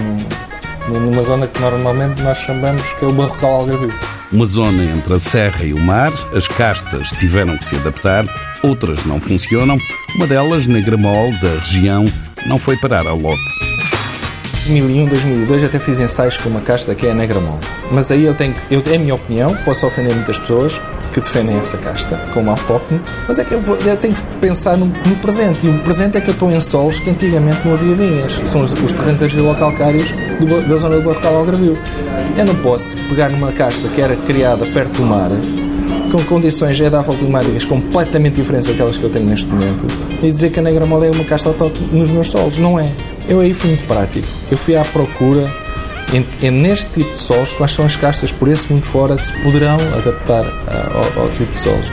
num, 0.88 1.00
numa 1.00 1.22
zona 1.22 1.46
que 1.46 1.60
normalmente 1.60 2.20
nós 2.22 2.38
chamamos 2.38 2.82
que 2.94 3.04
é 3.04 3.08
o 3.08 3.12
Barrocal 3.12 3.60
Algarvio. 3.60 3.92
Uma 4.32 4.46
zona 4.46 4.82
entre 4.84 5.14
a 5.14 5.18
serra 5.18 5.64
e 5.64 5.72
o 5.72 5.78
mar, 5.78 6.12
as 6.34 6.48
castas 6.48 7.10
tiveram 7.10 7.56
que 7.58 7.66
se 7.66 7.76
adaptar, 7.76 8.24
outras 8.62 9.04
não 9.04 9.20
funcionam. 9.20 9.78
Uma 10.16 10.26
delas, 10.26 10.66
Negramol, 10.66 11.30
da 11.40 11.58
região, 11.58 12.04
não 12.46 12.58
foi 12.58 12.76
parar 12.76 13.06
ao 13.06 13.16
lote. 13.16 13.65
2001, 14.66 15.06
2002 15.06 15.64
até 15.64 15.78
fiz 15.78 16.00
ensaios 16.00 16.36
com 16.36 16.48
uma 16.48 16.60
casta 16.60 16.92
que 16.94 17.06
é 17.06 17.12
a 17.12 17.14
Negramol. 17.14 17.58
Mas 17.92 18.10
aí 18.10 18.24
eu 18.24 18.34
tenho 18.34 18.52
que, 18.52 18.74
eu, 18.74 18.82
é 18.90 18.96
a 18.96 18.98
minha 18.98 19.14
opinião, 19.14 19.56
posso 19.64 19.86
ofender 19.86 20.12
muitas 20.12 20.38
pessoas 20.38 20.80
que 21.14 21.20
defendem 21.20 21.56
essa 21.56 21.78
casta 21.78 22.16
como 22.34 22.50
autóctone, 22.50 23.00
mas 23.28 23.38
é 23.38 23.44
que 23.44 23.52
eu, 23.52 23.60
vou, 23.60 23.76
eu 23.76 23.96
tenho 23.96 24.12
que 24.12 24.22
pensar 24.40 24.76
no, 24.76 24.86
no, 24.86 25.16
presente. 25.22 25.64
E 25.66 25.70
o 25.70 25.78
presente 25.84 26.18
é 26.18 26.20
que 26.20 26.28
eu 26.28 26.34
estou 26.34 26.50
em 26.50 26.60
solos 26.60 26.98
que 26.98 27.08
antigamente 27.08 27.60
não 27.64 27.74
havia 27.74 27.94
vinhas. 27.94 28.40
São 28.44 28.62
os, 28.62 28.72
os 28.72 28.92
terrenos 28.92 29.22
argilocalcários 29.22 30.12
da 30.68 30.76
zona 30.76 30.96
do 30.96 31.02
Barrocal 31.02 31.36
Algarvio. 31.36 31.78
Eu 32.36 32.44
não 32.44 32.56
posso 32.56 32.96
pegar 33.08 33.30
numa 33.30 33.52
casta 33.52 33.88
que 33.88 34.00
era 34.00 34.16
criada 34.16 34.66
perto 34.66 34.92
do 34.94 35.06
mar 35.06 35.30
com 36.10 36.22
condições 36.24 36.78
edafoclimáticas 36.80 37.64
completamente 37.64 38.34
diferentes 38.34 38.68
daquelas 38.68 38.96
que 38.96 39.04
eu 39.04 39.10
tenho 39.10 39.26
neste 39.26 39.46
momento 39.46 39.86
e 40.22 40.30
dizer 40.30 40.50
que 40.50 40.58
a 40.58 40.62
negra 40.62 40.86
mole 40.86 41.08
é 41.08 41.10
uma 41.10 41.24
casta 41.24 41.48
autóctone 41.48 41.88
nos 41.92 42.10
meus 42.10 42.30
solos. 42.30 42.58
Não 42.58 42.78
é. 42.78 42.90
Eu 43.28 43.40
aí 43.40 43.52
fui 43.52 43.70
muito 43.70 43.86
prático. 43.86 44.26
Eu 44.50 44.58
fui 44.58 44.76
à 44.76 44.84
procura 44.84 45.50
é 46.40 46.50
neste 46.50 46.86
tipo 46.92 47.10
de 47.10 47.18
solos 47.18 47.52
quais 47.52 47.72
são 47.72 47.84
as 47.84 47.96
castas 47.96 48.30
por 48.30 48.48
esse 48.48 48.70
muito 48.70 48.86
fora 48.86 49.16
que 49.16 49.26
se 49.26 49.32
poderão 49.42 49.76
adaptar 49.98 50.44
ao, 50.94 51.22
ao 51.22 51.30
tipo 51.30 51.52
de 51.52 51.58
solos. 51.58 51.86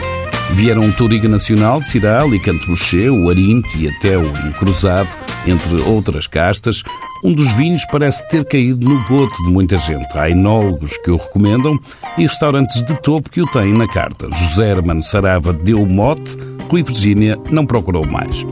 Vieram 0.52 0.92
Toriga 0.92 1.28
Nacional, 1.28 1.82
Cirá, 1.82 2.22
Alicante 2.22 2.68
Boucher, 2.68 3.12
o 3.12 3.30
Arinto 3.30 3.68
e 3.76 3.88
até 3.88 4.16
o 4.18 4.28
Encruzado, 4.48 5.10
entre 5.48 5.82
outras 5.82 6.28
castas. 6.28 6.84
Um 7.24 7.34
dos 7.34 7.52
vinhos 7.54 7.84
parece 7.92 8.28
ter 8.28 8.46
caído 8.46 8.88
no 8.88 9.04
goto 9.06 9.36
de 9.46 9.52
muita 9.52 9.78
gente. 9.78 10.16
Há 10.16 10.30
enólogos 10.30 10.98
que 10.98 11.10
o 11.10 11.18
recomendam 11.18 11.80
e 12.18 12.24
restaurantes 12.24 12.84
de 12.84 12.94
topo 13.02 13.30
que 13.30 13.42
o 13.42 13.48
têm 13.48 13.74
na 13.74 13.88
carta. 13.88 14.28
José 14.32 14.72
Hermano 14.72 15.02
Sarava 15.02 15.52
deu 15.52 15.82
o 15.82 15.92
mote, 15.92 16.38
Rui 16.70 16.84
Virgínia 16.84 17.40
não 17.50 17.66
procurou 17.66 18.06
mais. 18.06 18.46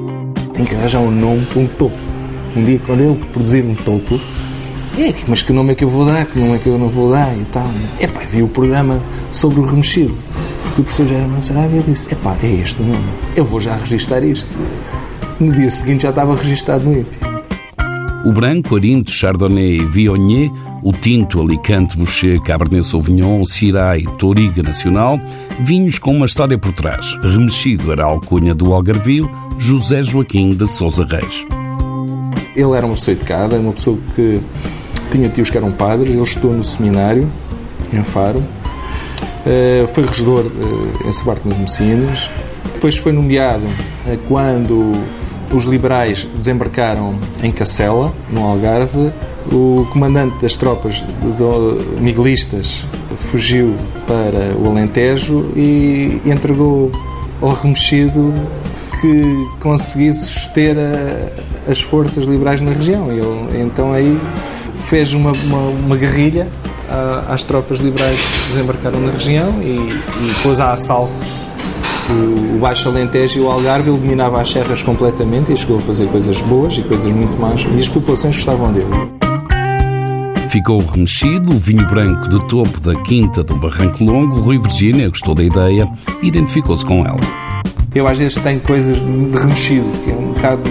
Tem 0.56 0.66
que 0.66 0.74
arranjar 0.74 1.02
um 1.02 1.12
nome 1.12 1.46
para 1.46 1.60
um 1.60 1.68
topo. 1.68 2.11
Um 2.56 2.64
dia, 2.64 2.80
quando 2.86 3.02
eu 3.02 3.16
produzir 3.32 3.64
um 3.64 3.76
topo, 3.76 4.20
é, 4.98 5.14
mas 5.28 5.42
que 5.42 5.54
nome 5.54 5.72
é 5.72 5.76
que 5.76 5.84
eu 5.84 5.90
vou 5.90 6.06
dar, 6.06 6.26
que 6.26 6.38
nome 6.38 6.56
é 6.56 6.58
que 6.60 6.68
eu 6.68 6.78
não 6.78 6.90
vou 6.90 7.12
dar 7.12 7.34
e 7.36 7.46
tal. 7.46 7.70
É 8.00 8.08
pá, 8.08 8.22
vi 8.30 8.44
o 8.44 8.48
programa 8.48 9.00
sobre 9.32 9.60
o 9.62 9.66
remexido 9.66 10.14
do 10.76 10.84
professor 10.84 11.08
Jair 11.08 11.28
Mansarabia 11.28 11.80
e 11.80 11.84
disse: 11.84 12.14
é 12.14 12.16
pá, 12.16 12.36
é 12.44 12.48
este 12.48 12.82
o 12.82 12.86
nome, 12.86 13.04
eu 13.36 13.46
vou 13.46 13.62
já 13.62 13.76
registar 13.76 14.24
isto. 14.24 14.50
No 15.40 15.54
dia 15.54 15.70
seguinte 15.70 16.04
já 16.04 16.10
estava 16.10 16.36
registado 16.36 16.84
no 16.84 17.00
IPI. 17.00 17.32
O 18.26 18.32
branco, 18.32 18.76
Arinto, 18.76 19.10
Chardonnay 19.10 19.80
Viognier, 19.80 20.52
o 20.84 20.92
tinto, 20.92 21.42
Alicante, 21.42 21.98
Boucher, 21.98 22.40
Cabernet 22.42 22.86
Sauvignon, 22.86 23.44
Syrah 23.46 23.98
e 23.98 24.04
Toriga 24.18 24.62
Nacional, 24.62 25.20
vinhos 25.60 25.98
com 25.98 26.16
uma 26.16 26.26
história 26.26 26.58
por 26.58 26.72
trás. 26.74 27.16
Remexido 27.24 27.92
era 27.92 28.04
a 28.04 28.08
alcunha 28.08 28.54
do 28.54 28.74
Algarvio, 28.74 29.32
José 29.58 30.04
Joaquim 30.04 30.50
de 30.50 30.68
Sousa 30.68 31.06
Reis. 31.06 31.48
Ele 32.56 32.72
era 32.76 32.86
uma 32.86 32.96
pessoa 32.96 33.16
educada, 33.16 33.56
uma 33.58 33.74
pessoa 33.74 33.98
que 34.16 34.42
tinha 35.12 35.30
tios 35.30 35.50
que 35.50 35.58
eram 35.58 35.72
padres, 35.72 36.10
ele 36.10 36.22
estudou 36.22 36.54
no 36.54 36.64
seminário, 36.64 37.28
em 37.94 38.04
Faro, 38.04 38.40
uh, 38.40 39.88
foi 39.88 40.06
regedor 40.06 40.46
uh, 40.46 41.08
em 41.08 41.12
Sebarto 41.12 41.48
nas 41.48 41.58
Messinas, 41.58 42.30
depois 42.74 42.98
foi 42.98 43.12
nomeado 43.12 43.66
uh, 43.66 44.18
quando 44.28 44.94
os 45.54 45.66
liberais 45.66 46.28
desembarcaram 46.38 47.16
em 47.44 47.52
Cacela, 47.52 48.14
no 48.32 48.44
Algarve, 48.46 49.12
o 49.52 49.86
comandante 49.92 50.36
das 50.42 50.56
tropas 50.56 51.04
miguelistas 52.00 52.86
fugiu 53.32 53.76
para 54.08 54.56
o 54.58 54.70
Alentejo 54.70 55.52
e 55.56 56.22
entregou 56.26 56.92
ao 57.42 57.54
remexido 57.54 58.34
que 59.02 59.48
conseguisse 59.60 60.26
suster 60.28 60.76
a, 60.78 61.61
as 61.68 61.82
forças 61.82 62.26
liberais 62.26 62.62
na 62.62 62.72
região. 62.72 63.12
Ele, 63.12 63.62
então 63.62 63.94
aí 63.94 64.18
fez 64.86 65.14
uma, 65.14 65.32
uma, 65.32 65.70
uma 65.86 65.98
guerrilha 65.98 66.48
às 67.30 67.44
tropas 67.44 67.80
liberais 67.80 68.20
que 68.20 68.48
desembarcaram 68.48 69.00
na 69.00 69.12
região 69.12 69.62
e, 69.62 69.78
e 69.78 70.34
pôs 70.44 70.60
a 70.60 70.74
assalto 70.74 71.14
o, 72.10 72.56
o 72.56 72.60
Baixo 72.60 72.90
Alentejo 72.90 73.40
e 73.40 73.42
o 73.42 73.50
Algarve. 73.50 73.90
Ele 73.90 74.00
dominava 74.00 74.42
as 74.42 74.52
serras 74.52 74.84
completamente 74.84 75.52
e 75.54 75.58
chegou 75.58 75.78
a 75.78 75.82
fazer 75.82 76.08
coisas 76.08 76.40
boas 76.42 76.78
e 76.78 76.82
coisas 76.82 77.12
muito 77.12 77.40
más 77.40 77.62
e 77.62 77.80
as 77.80 77.88
populações 77.88 78.36
gostavam 78.36 78.74
dele. 78.74 78.88
Ficou 80.50 80.80
remexido 80.86 81.56
o 81.56 81.58
vinho 81.58 81.88
branco 81.88 82.28
de 82.28 82.46
topo 82.50 82.78
da 82.82 82.94
Quinta 83.04 83.42
do 83.42 83.56
Barranco 83.56 84.04
Longo. 84.04 84.38
Rui 84.42 84.60
Virgínia 84.60 85.08
gostou 85.08 85.34
da 85.34 85.44
ideia 85.44 85.88
e 86.22 86.28
identificou-se 86.28 86.86
com 86.86 87.06
ela. 87.06 87.20
Eu 87.96 88.06
às 88.06 88.20
vezes 88.20 88.36
tenho 88.42 88.60
coisas 88.60 88.98
de 88.98 89.38
remexido, 89.38 89.86
que 90.04 90.12
é 90.12 90.14
um 90.14 90.34
bocado 90.34 90.62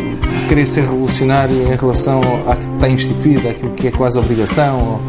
querer 0.50 0.66
ser 0.66 0.80
revolucionário 0.80 1.72
em 1.72 1.76
relação 1.76 2.20
àquilo 2.48 2.70
que 2.70 2.74
está 2.74 2.88
instituído, 2.88 3.48
àquilo 3.48 3.70
que 3.70 3.86
é 3.86 3.90
quase 3.92 4.18
obrigação. 4.18 5.00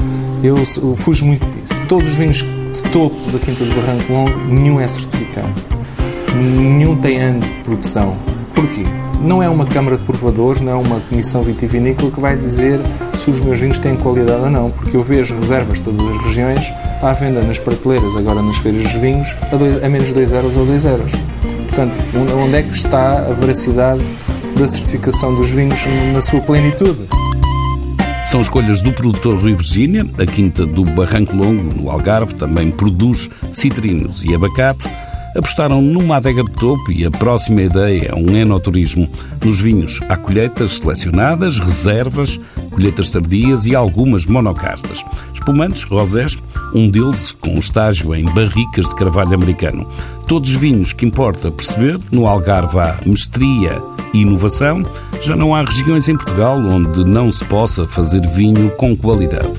Eu, 0.43 0.55
eu 0.55 0.95
fujo 0.95 1.25
muito 1.25 1.43
disso. 1.47 1.83
Todos 1.87 2.09
os 2.09 2.15
vinhos 2.15 2.37
de 2.37 2.89
topo 2.91 3.15
da 3.31 3.39
Quinta 3.39 3.65
do 3.65 3.73
Barranco 3.73 4.13
Longo, 4.13 4.37
nenhum 4.45 4.79
é 4.79 4.85
certificado. 4.85 5.49
Nenhum 6.35 6.95
tem 6.95 7.19
ano 7.19 7.39
de 7.39 7.49
produção. 7.63 8.15
Porquê? 8.53 8.85
não 9.23 9.41
é 9.41 9.47
uma 9.47 9.65
Câmara 9.65 9.97
de 9.97 10.03
Provadores, 10.03 10.61
não 10.61 10.71
é 10.71 10.75
uma 10.75 10.99
Comissão 11.01 11.43
Vitivinícola 11.43 12.11
que 12.11 12.19
vai 12.19 12.35
dizer 12.35 12.79
se 13.17 13.29
os 13.29 13.39
meus 13.39 13.59
vinhos 13.59 13.77
têm 13.77 13.95
qualidade 13.95 14.41
ou 14.41 14.49
não, 14.49 14.71
porque 14.71 14.97
eu 14.97 15.03
vejo 15.03 15.35
reservas 15.35 15.77
de 15.77 15.85
todas 15.85 16.01
as 16.01 16.23
regiões 16.23 16.71
à 17.01 17.13
venda 17.13 17.41
nas 17.41 17.59
prateleiras, 17.59 18.15
agora 18.15 18.41
nas 18.41 18.57
feiras 18.57 18.89
de 18.89 18.97
vinhos, 18.97 19.35
a, 19.51 19.55
dois, 19.55 19.83
a 19.83 19.89
menos 19.89 20.11
2 20.11 20.33
euros 20.33 20.57
ou 20.57 20.65
2 20.65 20.85
euros. 20.85 21.11
Portanto, 21.67 21.97
onde 22.43 22.55
é 22.57 22.63
que 22.63 22.73
está 22.73 23.19
a 23.19 23.33
veracidade 23.33 24.01
da 24.57 24.67
certificação 24.67 25.35
dos 25.35 25.49
vinhos 25.51 25.85
na 26.13 26.21
sua 26.21 26.41
plenitude? 26.41 27.07
São 28.25 28.39
escolhas 28.39 28.81
do 28.81 28.93
produtor 28.93 29.39
Rui 29.39 29.55
Virgínia, 29.55 30.05
a 30.17 30.25
quinta 30.25 30.65
do 30.65 30.85
Barranco 30.85 31.35
Longo, 31.35 31.75
no 31.75 31.89
Algarve, 31.89 32.35
também 32.35 32.71
produz 32.71 33.29
citrinos 33.51 34.23
e 34.23 34.33
abacate 34.33 34.89
apostaram 35.35 35.81
numa 35.81 36.17
adega 36.17 36.43
de 36.43 36.51
topo 36.51 36.91
e 36.91 37.05
a 37.05 37.11
próxima 37.11 37.61
ideia 37.61 38.09
é 38.09 38.15
um 38.15 38.35
enoturismo. 38.35 39.09
Nos 39.43 39.59
vinhos 39.59 39.99
há 40.09 40.17
colheitas 40.17 40.77
selecionadas, 40.77 41.59
reservas, 41.59 42.39
colheitas 42.69 43.09
tardias 43.09 43.65
e 43.65 43.75
algumas 43.75 44.25
monocastas. 44.25 45.03
Espumantes, 45.33 45.83
rosés, 45.83 46.37
um 46.73 46.89
deles 46.89 47.31
com 47.31 47.57
estágio 47.57 48.13
em 48.13 48.25
barricas 48.25 48.89
de 48.89 48.95
carvalho 48.95 49.33
americano. 49.33 49.87
Todos 50.27 50.51
vinhos 50.51 50.93
que 50.93 51.05
importa 51.05 51.51
perceber, 51.51 51.99
no 52.11 52.27
Algarve 52.27 52.79
há 52.79 52.97
mestria 53.05 53.81
inovação, 54.13 54.85
já 55.21 55.35
não 55.35 55.53
há 55.53 55.61
regiões 55.61 56.09
em 56.09 56.15
Portugal 56.15 56.57
onde 56.57 57.05
não 57.05 57.31
se 57.31 57.45
possa 57.45 57.87
fazer 57.87 58.25
vinho 58.27 58.69
com 58.71 58.95
qualidade. 58.95 59.51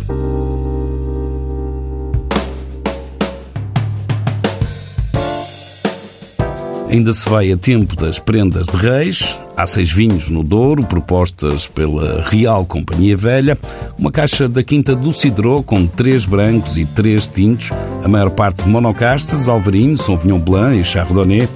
Ainda 6.93 7.11
se 7.15 7.27
vai 7.27 7.51
a 7.51 7.57
tempo 7.57 7.97
das 7.97 8.19
prendas 8.19 8.67
de 8.67 8.77
reis. 8.77 9.41
Há 9.57 9.67
seis 9.67 9.91
vinhos 9.91 10.29
no 10.29 10.43
Douro, 10.43 10.85
propostas 10.85 11.67
pela 11.67 12.21
Real 12.21 12.67
Companhia 12.67 13.17
Velha. 13.17 13.57
Uma 13.99 14.13
caixa 14.13 14.47
da 14.47 14.63
Quinta 14.63 14.95
do 14.95 15.11
Cidró 15.11 15.63
com 15.63 15.87
três 15.87 16.27
brancos 16.27 16.77
e 16.77 16.85
três 16.85 17.27
tintos. 17.27 17.71
A 18.05 18.09
maior 18.09 18.29
parte 18.29 18.69
monocastas, 18.69 19.49
Alvarinho, 19.49 19.97
Sauvignon 19.97 20.39
Blanc 20.39 20.79
e 20.79 20.85
Chardonnay. 20.85 21.49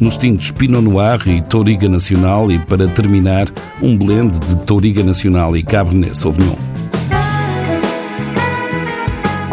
Nos 0.00 0.16
tintos 0.16 0.50
Pinot 0.50 0.82
Noir 0.82 1.20
e 1.28 1.40
Touriga 1.40 1.88
Nacional. 1.88 2.50
E 2.50 2.58
para 2.58 2.88
terminar, 2.88 3.46
um 3.80 3.96
blend 3.96 4.38
de 4.40 4.56
Touriga 4.62 5.02
Nacional 5.02 5.56
e 5.56 5.62
Cabernet 5.62 6.16
Sauvignon. 6.16 6.56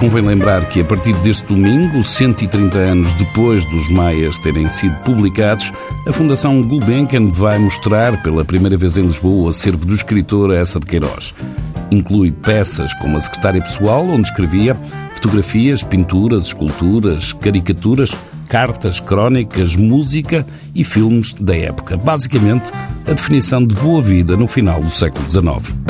Convém 0.02 0.26
lembrar 0.26 0.68
que 0.68 0.82
a 0.82 0.84
partir 0.84 1.14
deste 1.18 1.46
domingo, 1.46 2.04
130 2.04 2.76
anos 2.76 3.14
depois 3.14 3.64
dos 3.66 3.88
Maias 3.88 4.40
terem 4.40 4.68
sido 4.68 4.96
publicados, 5.04 5.72
a 6.08 6.12
Fundação 6.12 6.60
Gulbenkian 6.64 7.28
vai 7.28 7.60
mostrar 7.60 8.20
pela 8.24 8.44
primeira 8.44 8.76
vez 8.76 8.98
em 8.98 9.04
Lisboa 9.04 9.46
o 9.46 9.50
acervo 9.50 9.86
do 9.86 9.94
escritor 9.94 10.52
Essa 10.52 10.80
de 10.80 10.88
Queiroz. 10.88 11.36
Inclui 11.92 12.32
peças 12.32 12.92
como 12.96 13.16
a 13.16 13.20
secretária 13.20 13.62
pessoal, 13.62 14.04
onde 14.08 14.28
escrevia 14.28 14.76
fotografias, 15.14 15.84
pinturas, 15.84 16.48
esculturas, 16.48 17.32
caricaturas, 17.32 18.18
cartas, 18.52 19.00
crónicas, 19.00 19.78
música 19.78 20.46
e 20.76 20.84
filmes 20.84 21.32
da 21.32 21.56
época. 21.56 21.96
Basicamente, 21.96 22.70
a 23.08 23.14
definição 23.14 23.66
de 23.66 23.74
boa 23.76 24.02
vida 24.02 24.36
no 24.36 24.46
final 24.46 24.82
do 24.82 24.90
século 24.90 25.24
XIX. 25.30 25.81